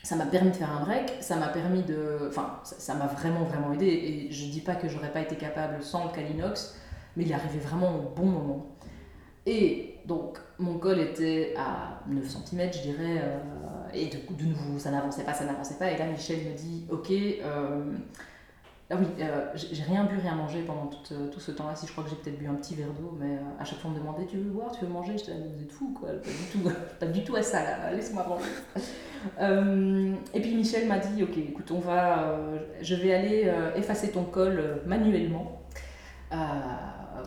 [0.02, 2.26] ça m'a permis de faire un break, ça m'a permis de.
[2.28, 3.86] Enfin, ça m'a vraiment, vraiment aidé.
[3.86, 6.76] Et je dis pas que j'aurais pas été capable sans le Calinox,
[7.16, 8.66] mais il arrivait vraiment au bon moment.
[9.46, 13.38] Et donc, mon col était à 9 cm, je dirais, euh,
[13.92, 15.90] et de, de nouveau, ça n'avançait pas, ça n'avançait pas.
[15.90, 17.84] Et là, Michel me dit Ok, euh,
[18.90, 21.74] ah oui, euh, j'ai rien bu, rien mangé pendant tout, euh, tout ce temps-là.
[21.74, 23.78] Si je crois que j'ai peut-être bu un petit verre d'eau, mais euh, à chaque
[23.78, 25.12] fois on me demandait Tu veux boire, tu veux manger?
[25.12, 27.92] Je disais Vous êtes fou, quoi, pas du tout, pas du tout à ça, là,
[27.92, 28.44] laisse-moi manger.
[30.34, 32.38] et puis Michel m'a dit Ok, écoute, on va,
[32.80, 35.62] je vais aller effacer ton col manuellement.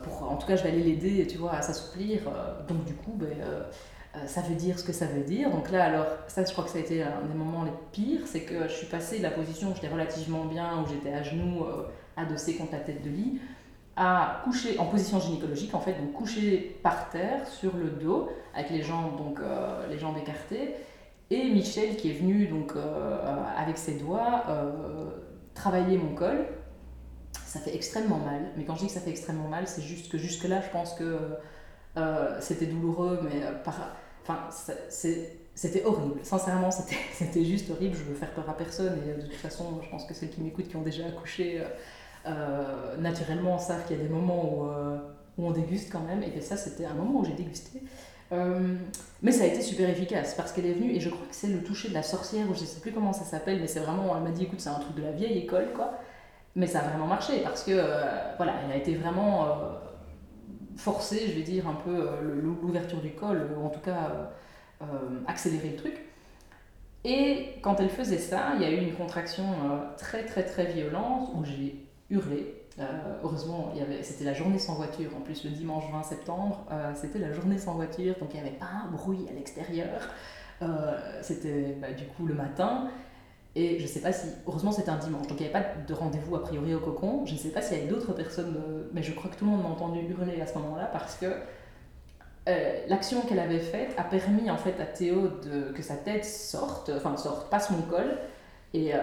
[0.03, 2.21] pour, en tout cas, je vais aller l'aider, tu vois, à s'assouplir.
[2.67, 3.29] donc, du coup, ben
[4.27, 5.49] ça veut dire ce que ça veut dire.
[5.51, 8.21] Donc là, alors, ça, je crois que ça a été un des moments les pires,
[8.25, 11.23] c'est que je suis passée de la position où j'étais relativement bien, où j'étais à
[11.23, 13.39] genoux, euh, adossée contre la tête de lit,
[13.95, 18.69] à coucher en position gynécologique, en fait, donc coucher par terre, sur le dos, avec
[18.69, 20.75] les jambes, donc, euh, les jambes écartées,
[21.29, 22.73] et Michel qui est venu, donc,
[23.57, 24.43] avec ses doigts,
[25.55, 26.45] travailler mon col.
[27.33, 30.11] Ça fait extrêmement mal, mais quand je dis que ça fait extrêmement mal, c'est juste
[30.11, 31.17] que jusque-là, je pense que
[32.41, 33.95] c'était douloureux, mais par
[34.27, 34.49] Enfin,
[35.53, 36.19] c'était horrible.
[36.23, 36.69] Sincèrement,
[37.13, 37.95] c'était juste horrible.
[37.95, 38.97] Je veux faire peur à personne.
[39.07, 41.63] Et de toute façon, je pense que celles qui m'écoutent, qui ont déjà accouché, euh,
[42.27, 44.97] euh, naturellement savent qu'il y a des moments où, euh,
[45.37, 46.23] où, on déguste quand même.
[46.23, 47.81] Et que ça, c'était un moment où j'ai dégusté.
[49.21, 51.47] mais ça a été super efficace parce qu'elle est venue et je crois que c'est
[51.47, 54.13] le toucher de la sorcière ou je sais plus comment ça s'appelle mais c'est vraiment
[54.17, 55.99] elle m'a dit écoute c'est un truc de la vieille école quoi
[56.55, 57.71] mais ça a vraiment marché parce que
[58.37, 59.47] voilà elle a été vraiment
[60.77, 64.25] forcer, je vais dire, un peu euh, l'ouverture du col, ou en tout cas euh,
[64.83, 64.85] euh,
[65.27, 65.93] accélérer le truc.
[67.03, 69.45] Et quand elle faisait ça, il y a eu une contraction
[69.95, 72.63] très très très violente où j'ai hurlé.
[73.23, 75.11] heureusement, c'était la journée sans voiture.
[75.15, 78.57] En plus, le dimanche 20 septembre, c'était la journée sans voiture, donc il n'y avait
[78.57, 80.09] pas un bruit à l'extérieur.
[81.21, 82.89] c'était bah, du coup le matin.
[83.57, 85.93] Et je sais pas si, heureusement c'était un dimanche, donc il n'y avait pas de
[85.93, 87.25] rendez-vous a priori au cocon.
[87.25, 89.45] Je ne sais pas s'il y avait d'autres personnes, euh, mais je crois que tout
[89.45, 91.27] le monde m'a entendu hurler à ce moment-là parce que
[92.47, 96.25] euh, l'action qu'elle avait faite a permis en fait à Théo de, que sa tête
[96.25, 98.17] sorte, enfin sorte, passe mon col.
[98.73, 98.97] Et, euh,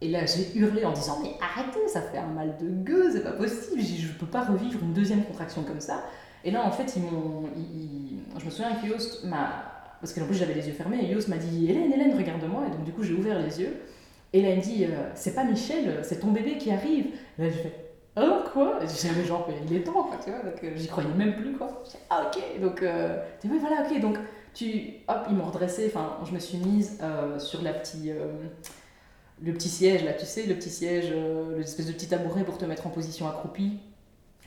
[0.00, 3.22] et là j'ai hurlé en disant mais arrêtez, ça fait un mal de gueule, c'est
[3.22, 6.02] pas possible, je ne peux pas revivre une deuxième contraction comme ça.
[6.42, 7.44] Et là en fait ils m'ont,
[8.40, 11.12] je me souviens que Yost m'a parce que en plus j'avais les yeux fermés, et
[11.12, 12.64] Yos m'a dit Hélène, Hélène, regarde-moi.
[12.66, 13.76] Et donc du coup j'ai ouvert les yeux.
[14.32, 17.06] Me dit C'est pas Michel, c'est ton bébé qui arrive.
[17.38, 17.72] Et là, je fais
[18.16, 18.78] Oh, quoi?
[18.80, 20.40] Je mais genre, il est temps, tu vois.
[20.40, 21.82] Donc j'y croyais même plus, quoi.
[21.84, 22.60] Je dis, ah, ok.
[22.60, 24.00] Donc, euh, dis, oui, voilà, ok.
[24.00, 24.18] Donc,
[24.54, 24.94] tu.
[25.08, 25.86] Hop, ils m'ont redressé.
[25.88, 27.00] Enfin, je me suis mise
[27.38, 28.12] sur la petite
[29.42, 32.58] le petit siège, là, tu sais, le petit siège, euh, l'espèce de petit tabouret pour
[32.58, 33.78] te mettre en position accroupie.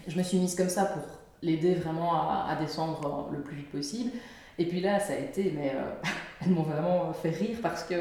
[0.08, 1.04] Je me suis mise comme ça pour
[1.42, 4.12] l'aider vraiment à, descendre le plus vite possible.
[4.60, 6.10] Et puis là, ça a été, mais euh,
[6.42, 7.96] elles m'ont vraiment fait rire parce que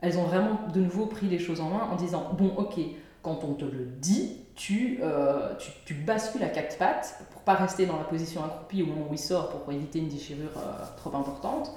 [0.00, 2.80] elles ont vraiment de nouveau pris les choses en main en disant bon, ok,
[3.22, 7.86] quand on te le dit, tu, euh, tu, bascules à quatre pattes pour pas rester
[7.86, 10.52] dans la position accroupie au moment où il sort pour éviter une déchirure
[10.96, 11.70] trop importante.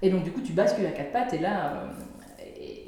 [0.00, 1.88] Et donc, du coup, tu bascules à quatre pattes et là,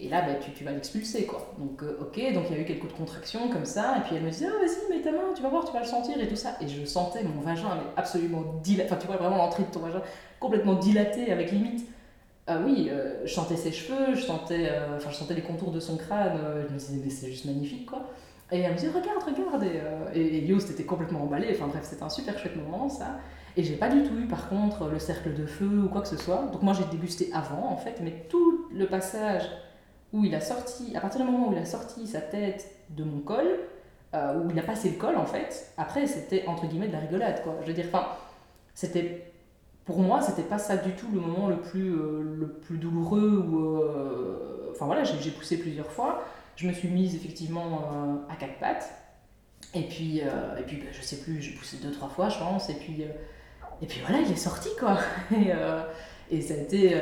[0.00, 1.52] et là, bah, tu, vas l'expulser, quoi.
[1.58, 4.22] Donc, euh, ok, donc il y a eu quelques contractions comme ça, et puis elle
[4.22, 6.26] me disait, ah, vas-y, mets ta main, tu vas voir, tu vas le sentir, et
[6.26, 6.56] tout ça.
[6.60, 9.80] Et je sentais mon vagin, mais absolument dilaté, enfin, tu vois vraiment l'entrée de ton
[9.80, 10.02] vagin
[10.40, 11.86] complètement dilaté, avec limite.
[12.46, 15.78] Ah oui, euh, je sentais ses cheveux, je sentais, euh, je sentais les contours de
[15.78, 18.10] son crâne, je me disais, mais c'est juste magnifique, quoi.
[18.50, 19.64] Et elle me disait, regarde, regarde,
[20.14, 23.18] et, et, était complètement emballé, enfin bref, c'était un super chouette moment, ça.
[23.56, 26.08] Et j'ai pas du tout eu, par contre, le cercle de feu ou quoi que
[26.08, 26.48] ce soit.
[26.52, 29.42] Donc moi, j'ai dégusté avant, en fait, mais tout le passage
[30.12, 33.04] où il a sorti, à partir du moment où il a sorti sa tête de
[33.04, 33.46] mon col,
[34.14, 36.98] euh, où il a passé le col en fait, après c'était entre guillemets de la
[36.98, 37.56] rigolade quoi.
[37.62, 38.08] Je veux dire, enfin,
[38.74, 39.29] c'était
[39.90, 43.44] pour moi c'était pas ça du tout le moment le plus, euh, le plus douloureux
[43.48, 46.24] ou euh, enfin voilà, j'ai poussé plusieurs fois,
[46.56, 47.82] je me suis mise effectivement
[48.28, 48.88] à quatre pattes.
[49.74, 52.70] Et puis et puis ben, je sais plus, j'ai poussé deux trois fois je pense.
[52.70, 53.04] Et puis
[53.82, 54.98] et puis voilà il est sorti quoi.
[56.30, 56.96] Et, ça a été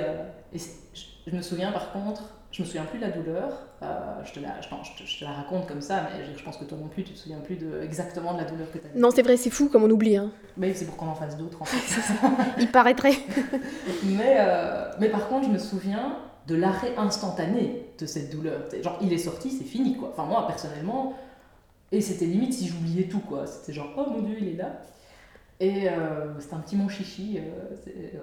[0.55, 3.68] je me souviens par contre je me souviens plus de la douleur.
[3.81, 4.67] Euh, je, te la, je,
[5.05, 7.19] je, te, la raconte comme ça, mais je, pense que toi non plus, tu te
[7.19, 8.99] souviens plus de, exactement de la douleur que tu as.
[8.99, 10.17] Non, c'est vrai, c'est fou comme on oublie.
[10.17, 10.33] Hein.
[10.57, 12.15] Mais c'est pour qu'on en fasse d'autres en fait.
[12.59, 13.15] Il paraîtrait.
[14.03, 16.17] mais, euh, mais par contre, je me souviens
[16.49, 18.63] de l'arrêt instantané de cette douleur.
[18.83, 20.11] Genre, il est sorti, c'est fini quoi.
[20.13, 21.15] Enfin, moi personnellement,
[21.93, 23.47] et c'était limite si j'oubliais tout quoi.
[23.47, 24.81] C'était genre, oh mon dieu, il est là.
[25.61, 27.39] Et euh, c'était un petit mon chichi,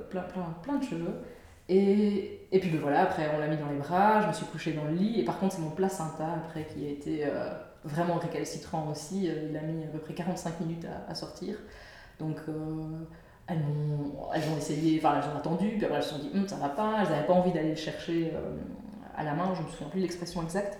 [0.09, 1.13] plein, plein, plein de cheveux.
[1.67, 4.45] Et, et puis ben voilà, après on l'a mis dans les bras, je me suis
[4.45, 7.49] couchée dans le lit, et par contre c'est mon placenta après qui a été euh,
[7.83, 11.55] vraiment récalcitrant aussi, euh, il a mis à peu près 45 minutes à, sortir.
[12.19, 12.53] Donc euh,
[13.47, 16.29] elles, ont, elles ont essayé, enfin elles ont attendu, puis après elles se sont dit
[16.35, 18.31] hum, ça va pas, elles n'avaient pas envie d'aller le chercher
[19.17, 20.77] à la main, je me souviens plus l'expression exacte.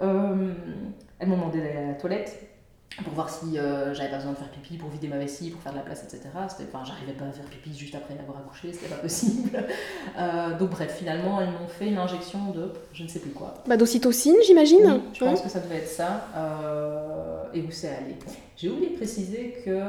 [0.00, 2.53] elles m'ont demandé d'aller à la toilette,
[3.02, 5.60] pour voir si euh, j'avais pas besoin de faire pipi pour vider ma vessie, pour
[5.60, 6.28] faire de la place, etc.
[6.34, 9.50] Enfin, j'arrivais pas à faire pipi juste après avoir accouché, c'était pas possible.
[10.16, 13.54] Euh, donc bref, finalement, elles m'ont fait une injection de je ne sais plus quoi.
[13.66, 16.28] Bah d'ocytocine, j'imagine Je pense que ça devait être ça.
[16.36, 18.16] Euh, et où c'est allé
[18.56, 19.80] J'ai oublié de préciser que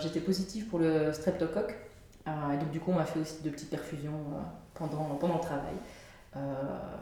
[0.00, 1.74] j'étais positive pour le streptocoque.
[2.26, 4.18] et donc du coup, on m'a fait aussi de petites perfusions
[4.74, 5.74] pendant, pendant le travail.
[6.36, 6.40] Euh,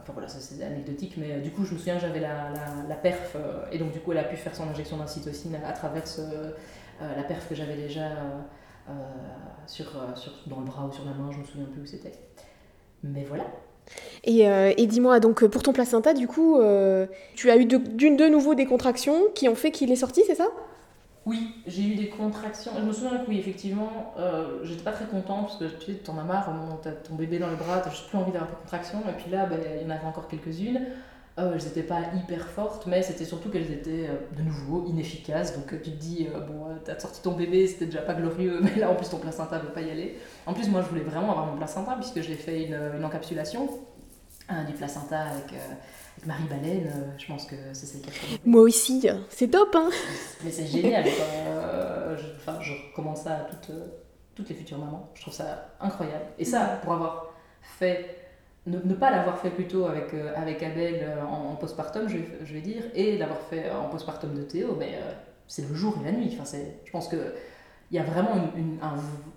[0.03, 2.53] enfin voilà, c'est anecdotique, mais euh, du coup, je me souviens, j'avais la,
[2.89, 5.73] la, perf, euh, et donc du coup, elle a pu faire son injection d'incytocine à,
[5.73, 6.05] travers
[7.01, 8.09] la perf que j'avais déjà
[9.67, 12.13] sur, sur, dans le bras ou sur la main, je me souviens plus où c'était.
[13.03, 13.45] Mais voilà.
[14.23, 16.61] Et, et dis-moi, donc pour ton placenta, du coup,
[17.35, 20.37] tu as eu de, de nouveau des contractions qui ont fait qu'il est sorti, c'est
[20.37, 20.47] ça?
[21.27, 22.73] Oui, j'ai eu des contractions.
[22.77, 25.99] Je me souviens que oui, effectivement, euh, j'étais pas très contente parce que tu sais,
[25.99, 26.51] t'en as marre,
[26.83, 29.01] t'as ton bébé dans les bras, t'as juste plus envie d'avoir des contractions.
[29.09, 30.87] Et puis là, ben, il y en avait encore quelques-unes.
[31.39, 35.57] Euh, elles n'étaient pas hyper fortes, mais c'était surtout qu'elles étaient euh, de nouveau inefficaces.
[35.57, 38.91] Donc tu te dis, bon, t'as sorti ton bébé, c'était déjà pas glorieux, mais là
[38.91, 40.19] en plus ton placenta veut pas y aller.
[40.47, 43.69] En plus, moi je voulais vraiment avoir mon placenta puisque j'ai fait une, une encapsulation
[44.67, 45.55] du placenta avec
[46.27, 49.91] Marie-Baleine, euh, je pense que c'est celle qui a Moi aussi, c'est top, hein
[50.43, 53.87] Mais c'est génial, euh, je, enfin, je recommande ça à toutes, euh,
[54.35, 55.11] toutes les futures mamans.
[55.15, 56.25] Je trouve ça incroyable.
[56.39, 58.17] Et ça, pour avoir fait,
[58.67, 63.19] ne, pas l'avoir fait plutôt avec, avec Abel en, postpartum, je, je, vais dire, et
[63.19, 64.99] l'avoir fait en postpartum de Théo, mais
[65.47, 66.35] c'est le jour et la nuit.
[66.39, 67.35] Enfin, je pense que
[67.91, 68.79] il y a vraiment une,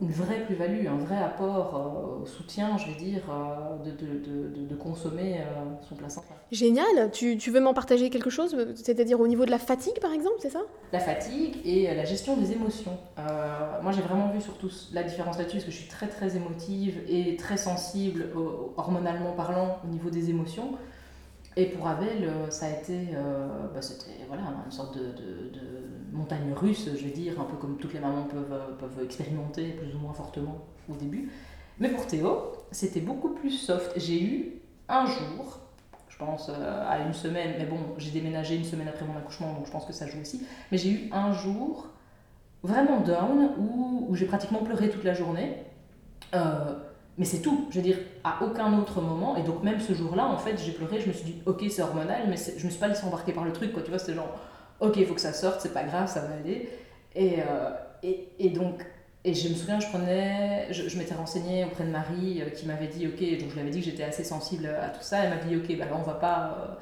[0.02, 4.58] une, vraie plus-value, un vrai apport euh, au soutien, je vais dire, euh, de, de,
[4.62, 6.34] de, de, consommer euh, son placenta.
[6.52, 7.12] Génial.
[7.12, 10.38] Tu, tu veux m'en partager quelque chose C'est-à-dire au niveau de la fatigue, par exemple,
[10.40, 10.62] c'est ça?
[10.94, 12.98] La fatigue et la gestion des émotions.
[13.84, 17.00] moi, j'ai vraiment vu surtout la différence là-dessus, parce que je suis très, très émotive
[17.08, 18.28] et très sensible,
[18.78, 20.72] hormonalement parlant, au niveau des émotions.
[21.58, 23.10] Et pour Abel, ça a été,
[23.74, 25.14] bah, c'était voilà, une sorte de,
[26.12, 29.70] montagne russe, je vais dire, un peu comme toutes les mamans peuvent, euh, peuvent expérimenter
[29.72, 31.32] plus ou moins fortement au début.
[31.80, 33.94] Mais pour Théo, c'était beaucoup plus soft.
[33.98, 34.54] J'ai eu
[34.90, 35.60] un jour,
[36.10, 39.54] je pense euh, à une semaine, mais bon, j'ai déménagé une semaine après mon accouchement,
[39.54, 40.46] donc je pense que ça joue aussi.
[40.72, 41.90] Mais j'ai eu un jour
[42.64, 45.58] vraiment down où, où j'ai pratiquement pleuré toute la journée.
[46.34, 46.74] Euh,
[47.18, 47.68] mais c'est tout.
[47.72, 50.72] Je veux dire, à aucun autre moment, et donc même ce jour-là, en fait, j'ai
[50.72, 53.34] pleuré, je me suis dit, ok, c'est hormonal, mais je me suis pas laissé embarquer
[53.34, 53.82] par le truc, quoi.
[53.82, 54.40] Tu vois, c'était genre,
[54.80, 56.70] ok, il faut que ça sorte, c'est pas grave, ça va aller.
[57.16, 57.72] Et, euh,
[58.04, 58.86] et, et, donc,
[59.24, 62.88] et je me souviens, je prenais, je, m'étais renseignée auprès de Marie euh, qui m'avait
[62.88, 65.24] dit, ok, donc je lui avais dit que j'étais assez sensible à tout ça.
[65.24, 66.80] Elle m'a dit, ok, bah là, on va pas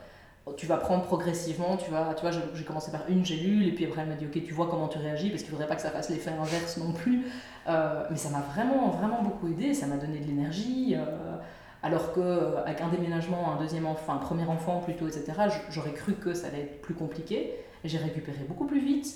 [0.57, 3.85] tu vas prendre progressivement, tu vois, tu vois j'ai commencé par une gélule, et puis
[3.85, 5.81] après elle m'a dit, ok, tu vois comment tu réagis, parce qu'il faudrait pas que
[5.81, 7.25] ça fasse l'effet inverse non plus.
[7.67, 11.37] Euh, mais ça m'a vraiment, vraiment beaucoup aidé, ça m'a donné de l'énergie, euh,
[11.81, 15.33] alors qu'avec un déménagement, un deuxième enfant, un premier enfant plutôt, etc.,
[15.69, 17.53] j'aurais cru que ça allait être plus compliqué.
[17.85, 19.07] J'ai récupéré beaucoup plus vite,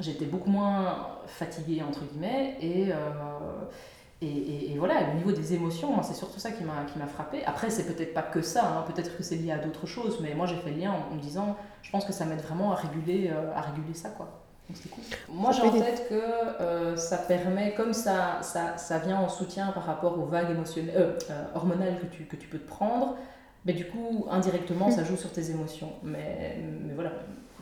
[0.00, 2.92] j'étais beaucoup moins fatiguée, entre guillemets, et...
[2.92, 2.96] Euh,
[4.22, 7.42] et, et, voilà, au niveau des émotions, c'est surtout ça qui m'a frappé.
[7.46, 8.84] Après, c'est peut-être pas que ça, hein.
[8.86, 11.18] peut-être que c'est lié à d'autres choses, mais moi j'ai fait le lien en, me
[11.18, 14.10] disant, je pense que ça m'aide vraiment à réguler, euh, à réguler ça.
[14.10, 14.28] quoi.
[14.68, 15.04] Cool.
[15.34, 19.68] Moi j'ai en tête que euh, ça permet, comme ça, ça, ça, vient en soutien
[19.68, 21.16] par rapport aux vagues émotionnelles,
[21.54, 23.16] hormonales que tu, que tu peux te prendre,
[23.64, 25.92] mais du coup, indirectement, ça joue sur tes émotions.
[26.02, 27.12] Mais, mais voilà,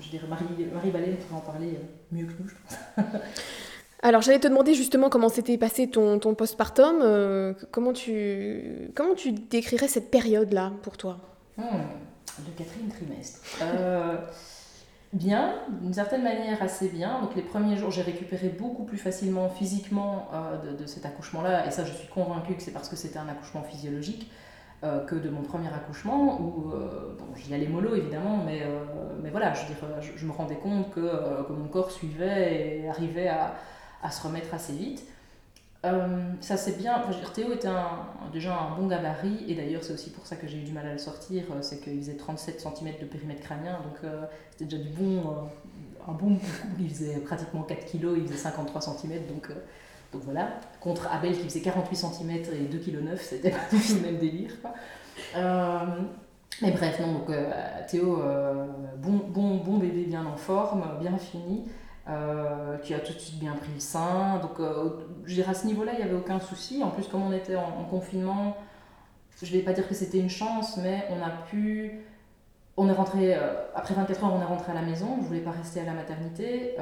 [0.00, 1.78] je dirais Marie, Marie Ballet pourrait en parler
[2.12, 3.06] mieux que nous, je pense.
[4.02, 7.00] Alors, j'allais te demander justement comment s'était passé ton, ton postpartum.
[7.02, 11.18] Euh, comment, tu, comment tu décrirais cette période-là pour toi?
[11.56, 11.64] Hmm,
[12.46, 13.40] Le quatrième trimestre.
[13.60, 14.18] Euh,
[15.12, 17.20] bien, d'une certaine manière assez bien.
[17.20, 21.66] Donc, les premiers jours, j'ai récupéré beaucoup plus facilement physiquement euh, de, cet accouchement-là.
[21.66, 24.30] Et ça, je suis convaincue que c'est parce que c'était un accouchement physiologique.
[24.82, 28.62] Que de mon premier accouchement, où bon, j'y allais mollo évidemment, mais,
[29.22, 29.62] mais voilà, je,
[30.00, 33.56] je, je, me rendais compte que, que mon corps suivait et arrivait à,
[34.02, 35.04] à se remettre assez vite.
[35.84, 37.68] Euh, ça c'est bien, enfin, Théo était
[38.32, 40.84] déjà un bon gabarit et d'ailleurs c'est aussi pour ça que j'ai eu du mal
[40.86, 44.64] à le sortir, euh, c'est qu'il faisait 37 cm de périmètre crânien donc euh, c'était
[44.64, 45.22] déjà du bon,
[46.08, 46.36] un bon
[46.80, 49.50] il faisait pratiquement 4 kg, il faisait 53 cm donc,
[50.12, 54.18] donc voilà, contre Abel qui faisait 48 cm et 2,9 kg, c'était pas le même
[54.18, 54.52] délire.
[56.62, 57.30] mais bref, non, donc
[57.88, 58.22] Théo,
[58.96, 61.64] bon, bon, bon bébé bien en forme, bien fini.
[62.08, 64.38] Euh, qui a tout de suite bien pris le sein.
[64.38, 64.90] Donc, euh,
[65.26, 66.82] je dirais à ce niveau-là, il n'y avait aucun souci.
[66.82, 68.56] En plus, comme on était en, confinement,
[69.42, 72.00] je ne vais pas dire que c'était une chance, mais on a pu.
[72.78, 75.16] On est rentré, euh, après 24 heures, on est rentré à la maison.
[75.18, 76.76] Je ne voulais pas rester à la maternité.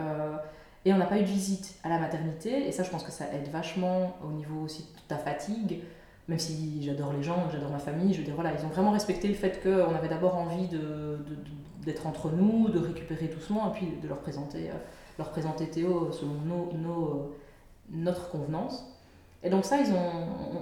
[0.87, 2.69] Et on n'a pas eu de visite à la maternité.
[2.69, 5.81] Et ça, je pense que ça aide vachement au niveau aussi de ta fatigue.
[6.29, 9.27] Même si j'adore les gens, j'adore ma famille, je veux voilà, ils ont vraiment respecté
[9.27, 13.89] le fait qu'on avait d'abord envie d'être de, entre nous, de récupérer doucement, et puis
[14.01, 14.71] de leur présenter
[15.19, 17.37] leur présenter Théo selon nos, nos,
[17.91, 18.85] notre convenance.
[19.43, 20.11] Et donc ça, ils ont,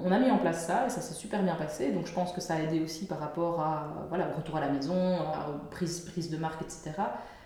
[0.04, 1.92] on a mis en place ça et ça s'est super bien passé.
[1.92, 4.60] Donc je pense que ça a aidé aussi par rapport à, voilà, au retour à
[4.60, 6.92] la maison, à prise, prise de marque, etc.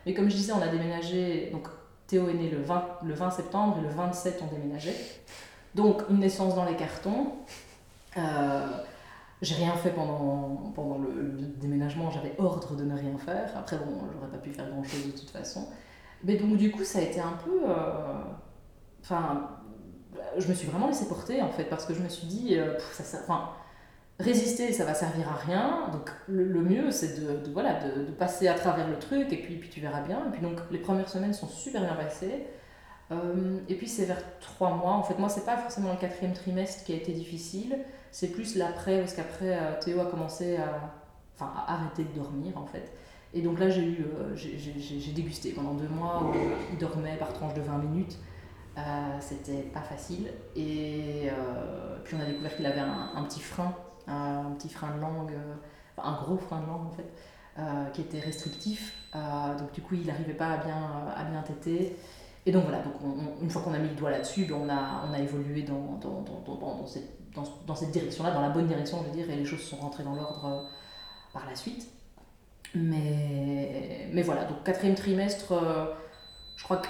[0.06, 1.68] Mais comme je disais, on a déménagé, donc
[2.08, 4.96] Théo est né le 20, le 20 septembre et le 27 on déménageait.
[5.74, 7.34] Donc une naissance dans les cartons.
[8.16, 8.66] Euh,
[9.40, 11.30] j'ai rien fait pendant, le,
[11.60, 13.50] déménagement, j'avais ordre de ne rien faire.
[13.56, 15.68] Après, bon, j'aurais pas pu faire grand chose de toute façon.
[16.24, 17.60] Mais donc, du coup, ça a été un peu.
[17.68, 18.24] Euh,
[19.00, 19.50] enfin,
[20.36, 22.76] je me suis vraiment laissée porter, en fait, parce que je me suis dit, euh,
[22.92, 23.50] ça, enfin,
[24.18, 25.88] résister, ça va servir à rien.
[25.92, 29.56] Donc, le, mieux, c'est de, voilà, de, de, passer à travers le truc, et puis,
[29.56, 30.24] puis tu verras bien.
[30.26, 32.46] Et puis, donc, les premières semaines sont super bien passées.
[33.10, 34.92] Euh, et puis, c'est vers trois mois.
[34.92, 37.78] En fait, moi, c'est pas forcément le quatrième trimestre qui a été difficile,
[38.10, 40.92] c'est plus l'après, parce qu'après, Théo a commencé à,
[41.34, 42.92] enfin, à arrêter de dormir, en fait.
[43.34, 44.34] Et donc là, j'ai eu, euh,
[45.14, 46.32] dégusté pendant deux mois où
[46.72, 48.18] il dormait par tranche de 20 minutes.
[48.78, 48.80] Euh,
[49.20, 50.28] c'était pas facile.
[50.56, 53.74] Et euh, puis on a découvert qu'il avait un, petit frein,
[54.08, 55.32] un petit frein de langue,
[56.02, 58.94] un gros frein de langue en fait, qui était restrictif.
[59.14, 61.96] donc du coup, il n'arrivait pas à bien, à bien téter.
[62.46, 62.94] Et donc voilà, donc
[63.42, 65.98] une fois qu'on a mis le doigt là-dessus, ben, on, a, on a évolué dans,
[66.00, 67.10] dans, dans, cette,
[67.66, 70.04] dans cette direction-là, dans la bonne direction, je veux dire, et les choses sont rentrées
[70.04, 70.66] dans l'ordre
[71.32, 71.88] par la suite.
[72.74, 75.86] Mais, mais voilà, donc quatrième trimestre, euh,
[76.56, 76.82] je crois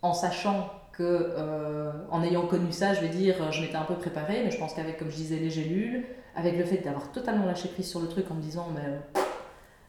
[0.00, 3.94] qu'en sachant que, euh, en ayant connu ça, je vais dire, je m'étais un peu
[3.94, 6.04] préparée, mais je pense qu'avec, comme je disais, les gélules,
[6.36, 9.22] avec le fait d'avoir totalement lâché prise sur le truc en me disant, mais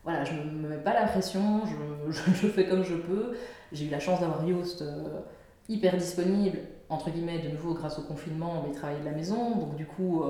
[0.03, 1.61] voilà, je ne me mets pas la pression,
[2.09, 3.35] je, je, fais comme je peux.
[3.71, 5.19] J'ai eu la chance d'avoir Yoast euh,
[5.69, 9.57] hyper disponible, entre guillemets, de nouveau grâce au confinement, mais il travaillait de la maison,
[9.57, 10.23] donc du coup.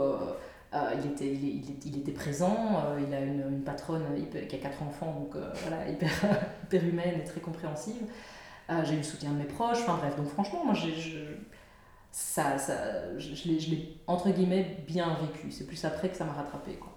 [0.73, 4.03] Euh, il, était, il, il, était présent, euh, il a une, patronne
[4.49, 6.09] qui a quatre enfants, donc euh, voilà, hyper,
[6.65, 8.03] hyper, humaine et très compréhensive.
[8.83, 11.37] j'ai eu le soutien de mes proches, enfin bref, donc franchement, moi j'ai,
[12.17, 12.73] ça, ça,
[13.19, 15.51] je, je l'ai entre guillemets bien vécu.
[15.51, 16.73] C'est plus après que ça m'a rattrapé.
[16.73, 16.91] Quoi.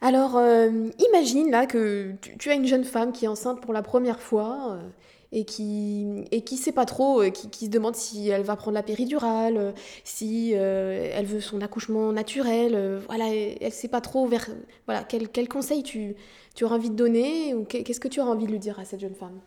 [0.00, 3.82] Alors, euh, imagine là que tu, as une jeune femme qui est enceinte pour la
[3.82, 4.88] première fois euh,
[5.32, 8.74] et qui et qui sait pas trop, euh, qui, se demande si elle va prendre
[8.74, 13.02] la péridurale, si elle veut son accouchement naturel.
[13.06, 14.48] voilà, elle sait pas trop vers
[14.86, 16.16] voilà quel, quel conseil tu,
[16.54, 18.86] tu auras envie de donner ou qu'est-ce que tu auras envie de lui dire à
[18.86, 19.40] cette jeune femme?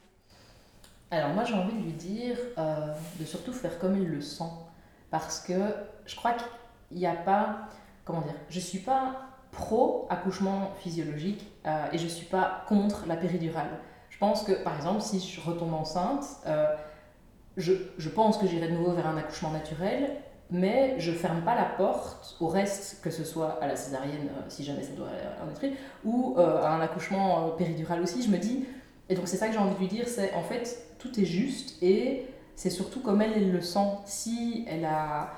[1.10, 2.38] Alors moi j'ai envie de lui dire
[3.20, 4.44] de surtout faire comme il le sent
[5.12, 7.68] parce que je crois qu'il n'y a pas
[8.06, 13.06] comment dire, je suis pas pro accouchement physiologique euh, et je ne suis pas contre
[13.08, 13.80] la péridurale.
[14.10, 16.68] Je pense que, par exemple, si je retombe enceinte, euh,
[17.58, 20.12] je, je, pense que j'irai de nouveau vers un accouchement naturel,
[20.50, 24.42] mais je ferme pas la porte au reste, que ce soit à la césarienne, euh,
[24.48, 25.08] si jamais ça doit
[25.44, 28.22] en être, ou à un accouchement péridural aussi.
[28.22, 28.66] Je me dis,
[29.10, 31.26] et donc c'est ça que j'ai envie de lui dire, c'est en fait, tout est
[31.26, 32.28] juste et
[32.62, 33.90] c'est surtout comme elle, le sent.
[34.06, 35.32] Si elle a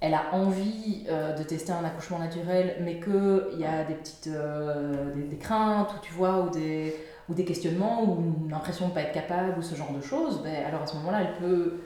[0.00, 4.28] elle a envie euh, de tester un accouchement naturel, mais qu'il y a des petites
[4.28, 6.96] euh, des, craintes, ou tu vois, ou des,
[7.28, 10.42] ou des questionnements, ou l'impression de ne pas être capable, ou ce genre de choses,
[10.42, 11.82] ben, alors à ce moment-là, elle peut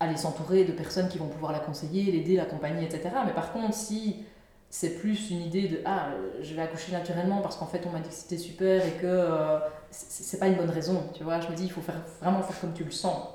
[0.00, 3.10] aller s'entourer de personnes qui vont pouvoir la conseiller, l'aider, l'accompagner, etc.
[3.24, 4.24] Mais par contre, si
[4.68, 6.08] c'est plus une idée de ah
[6.42, 9.06] je vais accoucher naturellement parce qu'en fait on m'a dit que c'était super et que
[9.06, 9.58] euh,
[9.90, 12.58] c'est pas une bonne raison tu vois je me dis il faut faire vraiment faire
[12.58, 13.28] comme tu le sens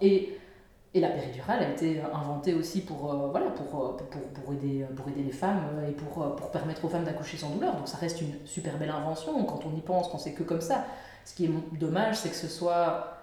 [0.98, 4.86] et la péridurale a été inventée aussi pour, euh, voilà, pour, euh, pour, pour, aider,
[4.96, 7.76] pour aider les femmes euh, et pour, pour permettre aux femmes d'accoucher sans douleur.
[7.76, 10.62] Donc ça reste une super belle invention quand on y pense, quand c'est que comme
[10.62, 10.86] ça.
[11.24, 13.14] Ce qui est dommage, c'est que ce soit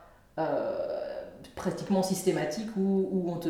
[1.54, 3.48] pratiquement systématique où, où on, te,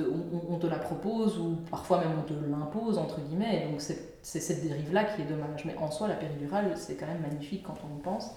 [0.51, 3.69] on, te la propose ou parfois même on te l'impose, entre guillemets.
[3.71, 5.65] donc c'est cette dérive-là qui est dommage.
[5.65, 8.31] Mais en soi, la péridurale, c'est quand même magnifique quand on y pense.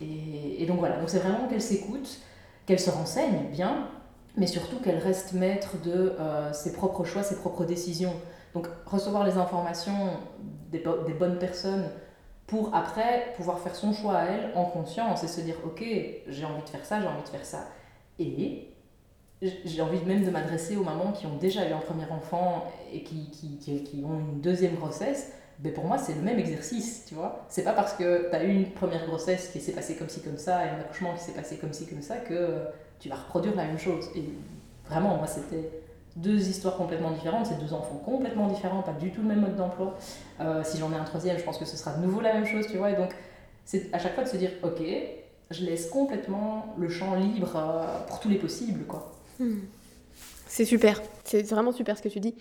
[0.00, 2.18] et, et donc voilà, donc c'est vraiment qu'elle s'écoute,
[2.66, 3.88] qu'elle se renseigne bien
[4.36, 8.14] mais surtout qu'elle reste maître de euh, ses propres choix, ses propres décisions.
[8.54, 10.10] Donc recevoir les informations
[10.70, 11.84] des, bonnes personnes
[12.46, 15.82] pour après pouvoir faire son choix à elle en conscience et se dire ok
[16.28, 17.68] j'ai envie de faire ça, j'ai envie de faire ça.
[18.18, 18.68] Et
[19.64, 23.02] j'ai envie même de m'adresser aux mamans qui ont déjà eu un premier enfant et
[23.02, 25.32] qui, ont une deuxième grossesse.
[25.64, 27.44] Mais pour moi, c'est le même exercice, tu vois.
[27.48, 30.20] C'est pas parce que tu as eu une première grossesse qui s'est passée comme ci,
[30.20, 32.66] comme ça, et un accouchement qui s'est passé comme ci, comme ça, que
[33.02, 34.08] tu vas reproduire la même chose.
[34.14, 34.22] Et
[34.88, 35.68] vraiment, moi, c'était
[36.14, 39.56] deux histoires complètement différentes, c'est deux enfants complètement différents, pas du tout le même mode
[39.56, 39.96] d'emploi.
[40.40, 42.46] Euh, si j'en ai un troisième, je pense que ce sera de nouveau la même
[42.46, 42.90] chose, tu vois.
[42.90, 43.12] Et donc,
[43.64, 44.80] c'est à chaque fois de se dire, ok,
[45.50, 49.10] je laisse complètement le champ libre euh, pour tous les possibles, quoi.
[49.40, 49.62] Hmm.
[50.46, 52.36] C'est super, c'est vraiment super ce que tu dis.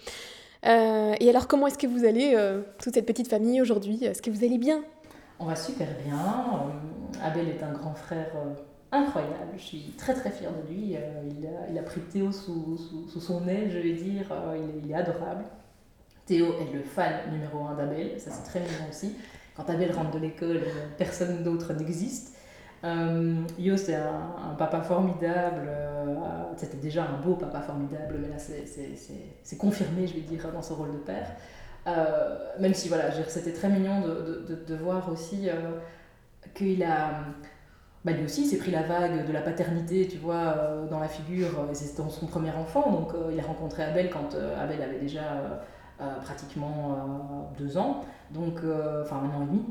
[0.67, 2.37] Euh, et alors, comment est-ce que vous allez,
[2.77, 4.03] toute cette petite famille aujourd'hui?
[4.03, 4.83] Est-ce que vous allez bien?
[5.39, 6.19] On va super bien.
[7.23, 8.27] Abel est un grand frère
[8.91, 9.53] incroyable.
[9.57, 10.95] Je suis très très fière de lui.
[10.95, 12.77] Euh, il, a, il, a, pris Théo sous,
[13.11, 14.25] sous, son aile, je vais dire.
[14.31, 15.45] Euh, il, est adorable.
[16.25, 19.15] Théo est le fan numéro un d'Abel, ça c'est très mignon aussi.
[19.55, 20.61] Quand Abel rentre de l'école,
[20.97, 22.37] personne d'autre n'existe.
[22.83, 25.69] Euh, Yo, c'est un, papa formidable.
[26.57, 30.73] C'était déjà un beau papa formidable, mais là c'est confirmé, je vais dire, dans ce
[30.73, 31.35] rôle de père.
[32.59, 35.49] même si voilà, c'était très mignon de, de, de, voir aussi
[36.53, 37.25] qu'il a
[38.03, 41.07] bah lui aussi, s'est pris la vague de la paternité, tu vois, euh, dans la
[41.07, 41.59] figure.
[41.59, 45.61] Euh, c'était son premier enfant, donc euh, il a rencontré Abel quand Abel avait déjà
[46.23, 48.55] pratiquement deux ans, donc,
[49.03, 49.63] enfin un an et demi.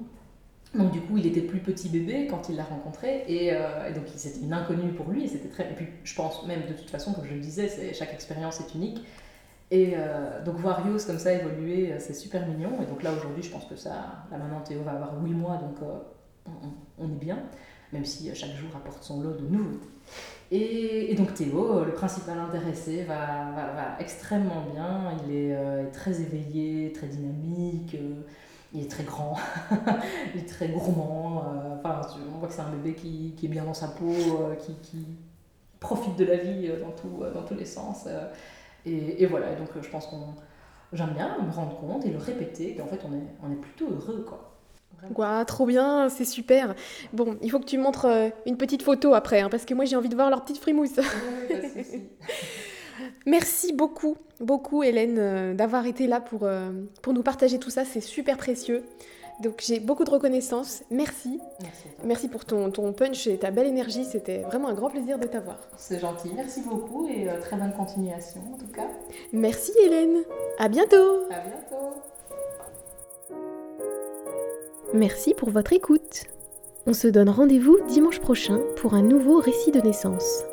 [0.76, 3.51] Donc du coup, il était plus petit bébé quand il l'a rencontré, et,
[3.93, 5.24] donc c'était une inconnue pour lui.
[5.24, 5.64] Et c'était très.
[5.64, 8.72] Et puis, je pense même de toute façon, comme je le disais, chaque expérience est
[8.76, 9.05] unique.
[9.72, 9.97] Et
[10.45, 12.81] donc voir Yos comme ça évoluer, c'est super mignon.
[12.81, 13.91] Et donc là aujourd'hui, je pense que ça,
[14.31, 15.78] là maintenant Théo va avoir 8 mois, donc
[16.99, 17.39] on, est bien
[17.93, 19.88] même si euh, chaque jour apporte son lot de nouveautés.
[20.53, 25.12] Et, donc Théo, euh, le principal intéressé, va, va, extrêmement bien.
[25.24, 27.97] Il est euh, très éveillé, très dynamique.
[28.72, 29.36] il est très grand,
[30.34, 31.45] il est très gourmand.
[31.78, 32.03] enfin,
[32.34, 34.14] on voit que c'est un bébé qui, qui, est bien dans sa peau,
[34.59, 35.07] qui, qui,
[35.78, 38.07] profite de la vie dans, tout, dans tous les sens.
[38.84, 40.34] Et, et, voilà, donc je pense qu'on
[40.93, 43.88] j'aime bien me rendre compte et le répéter qu'en fait on est, on est plutôt
[43.91, 44.59] heureux quoi.
[45.14, 46.74] Quoi, trop bien, c'est super.
[47.12, 49.84] Bon, il faut que tu montres euh, une petite photo après, hein, parce que moi
[49.84, 51.01] j'ai envie de voir leur petite frimousse.
[53.26, 56.70] Merci beaucoup, beaucoup Hélène, euh, d'avoir été là pour, euh,
[57.03, 58.82] pour nous partager tout ça, c'est super précieux.
[59.42, 61.40] Donc j'ai beaucoup de reconnaissance, merci.
[61.62, 65.18] Merci, merci pour ton, ton punch et ta belle énergie, c'était vraiment un grand plaisir
[65.18, 65.57] de t'avoir.
[65.78, 68.86] C'est gentil, merci beaucoup et très bonne continuation en tout cas.
[69.32, 70.24] Merci Hélène,
[70.59, 71.24] à bientôt.
[71.30, 72.03] À bientôt.
[74.95, 76.24] Merci pour votre écoute.
[76.86, 80.45] On se donne rendez-vous dimanche prochain pour un nouveau récit de naissance.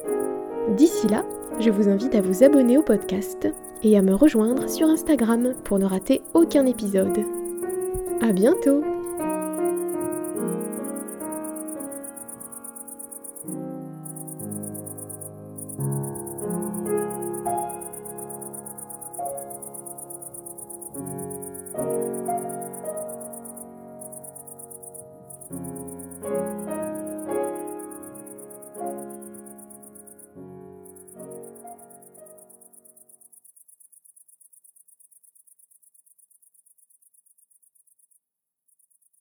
[0.75, 1.25] D'ici là,
[1.59, 3.47] je vous invite à vous abonner au podcast
[3.83, 7.19] et à me rejoindre sur Instagram pour ne rater aucun épisode.
[8.21, 8.96] À bientôt!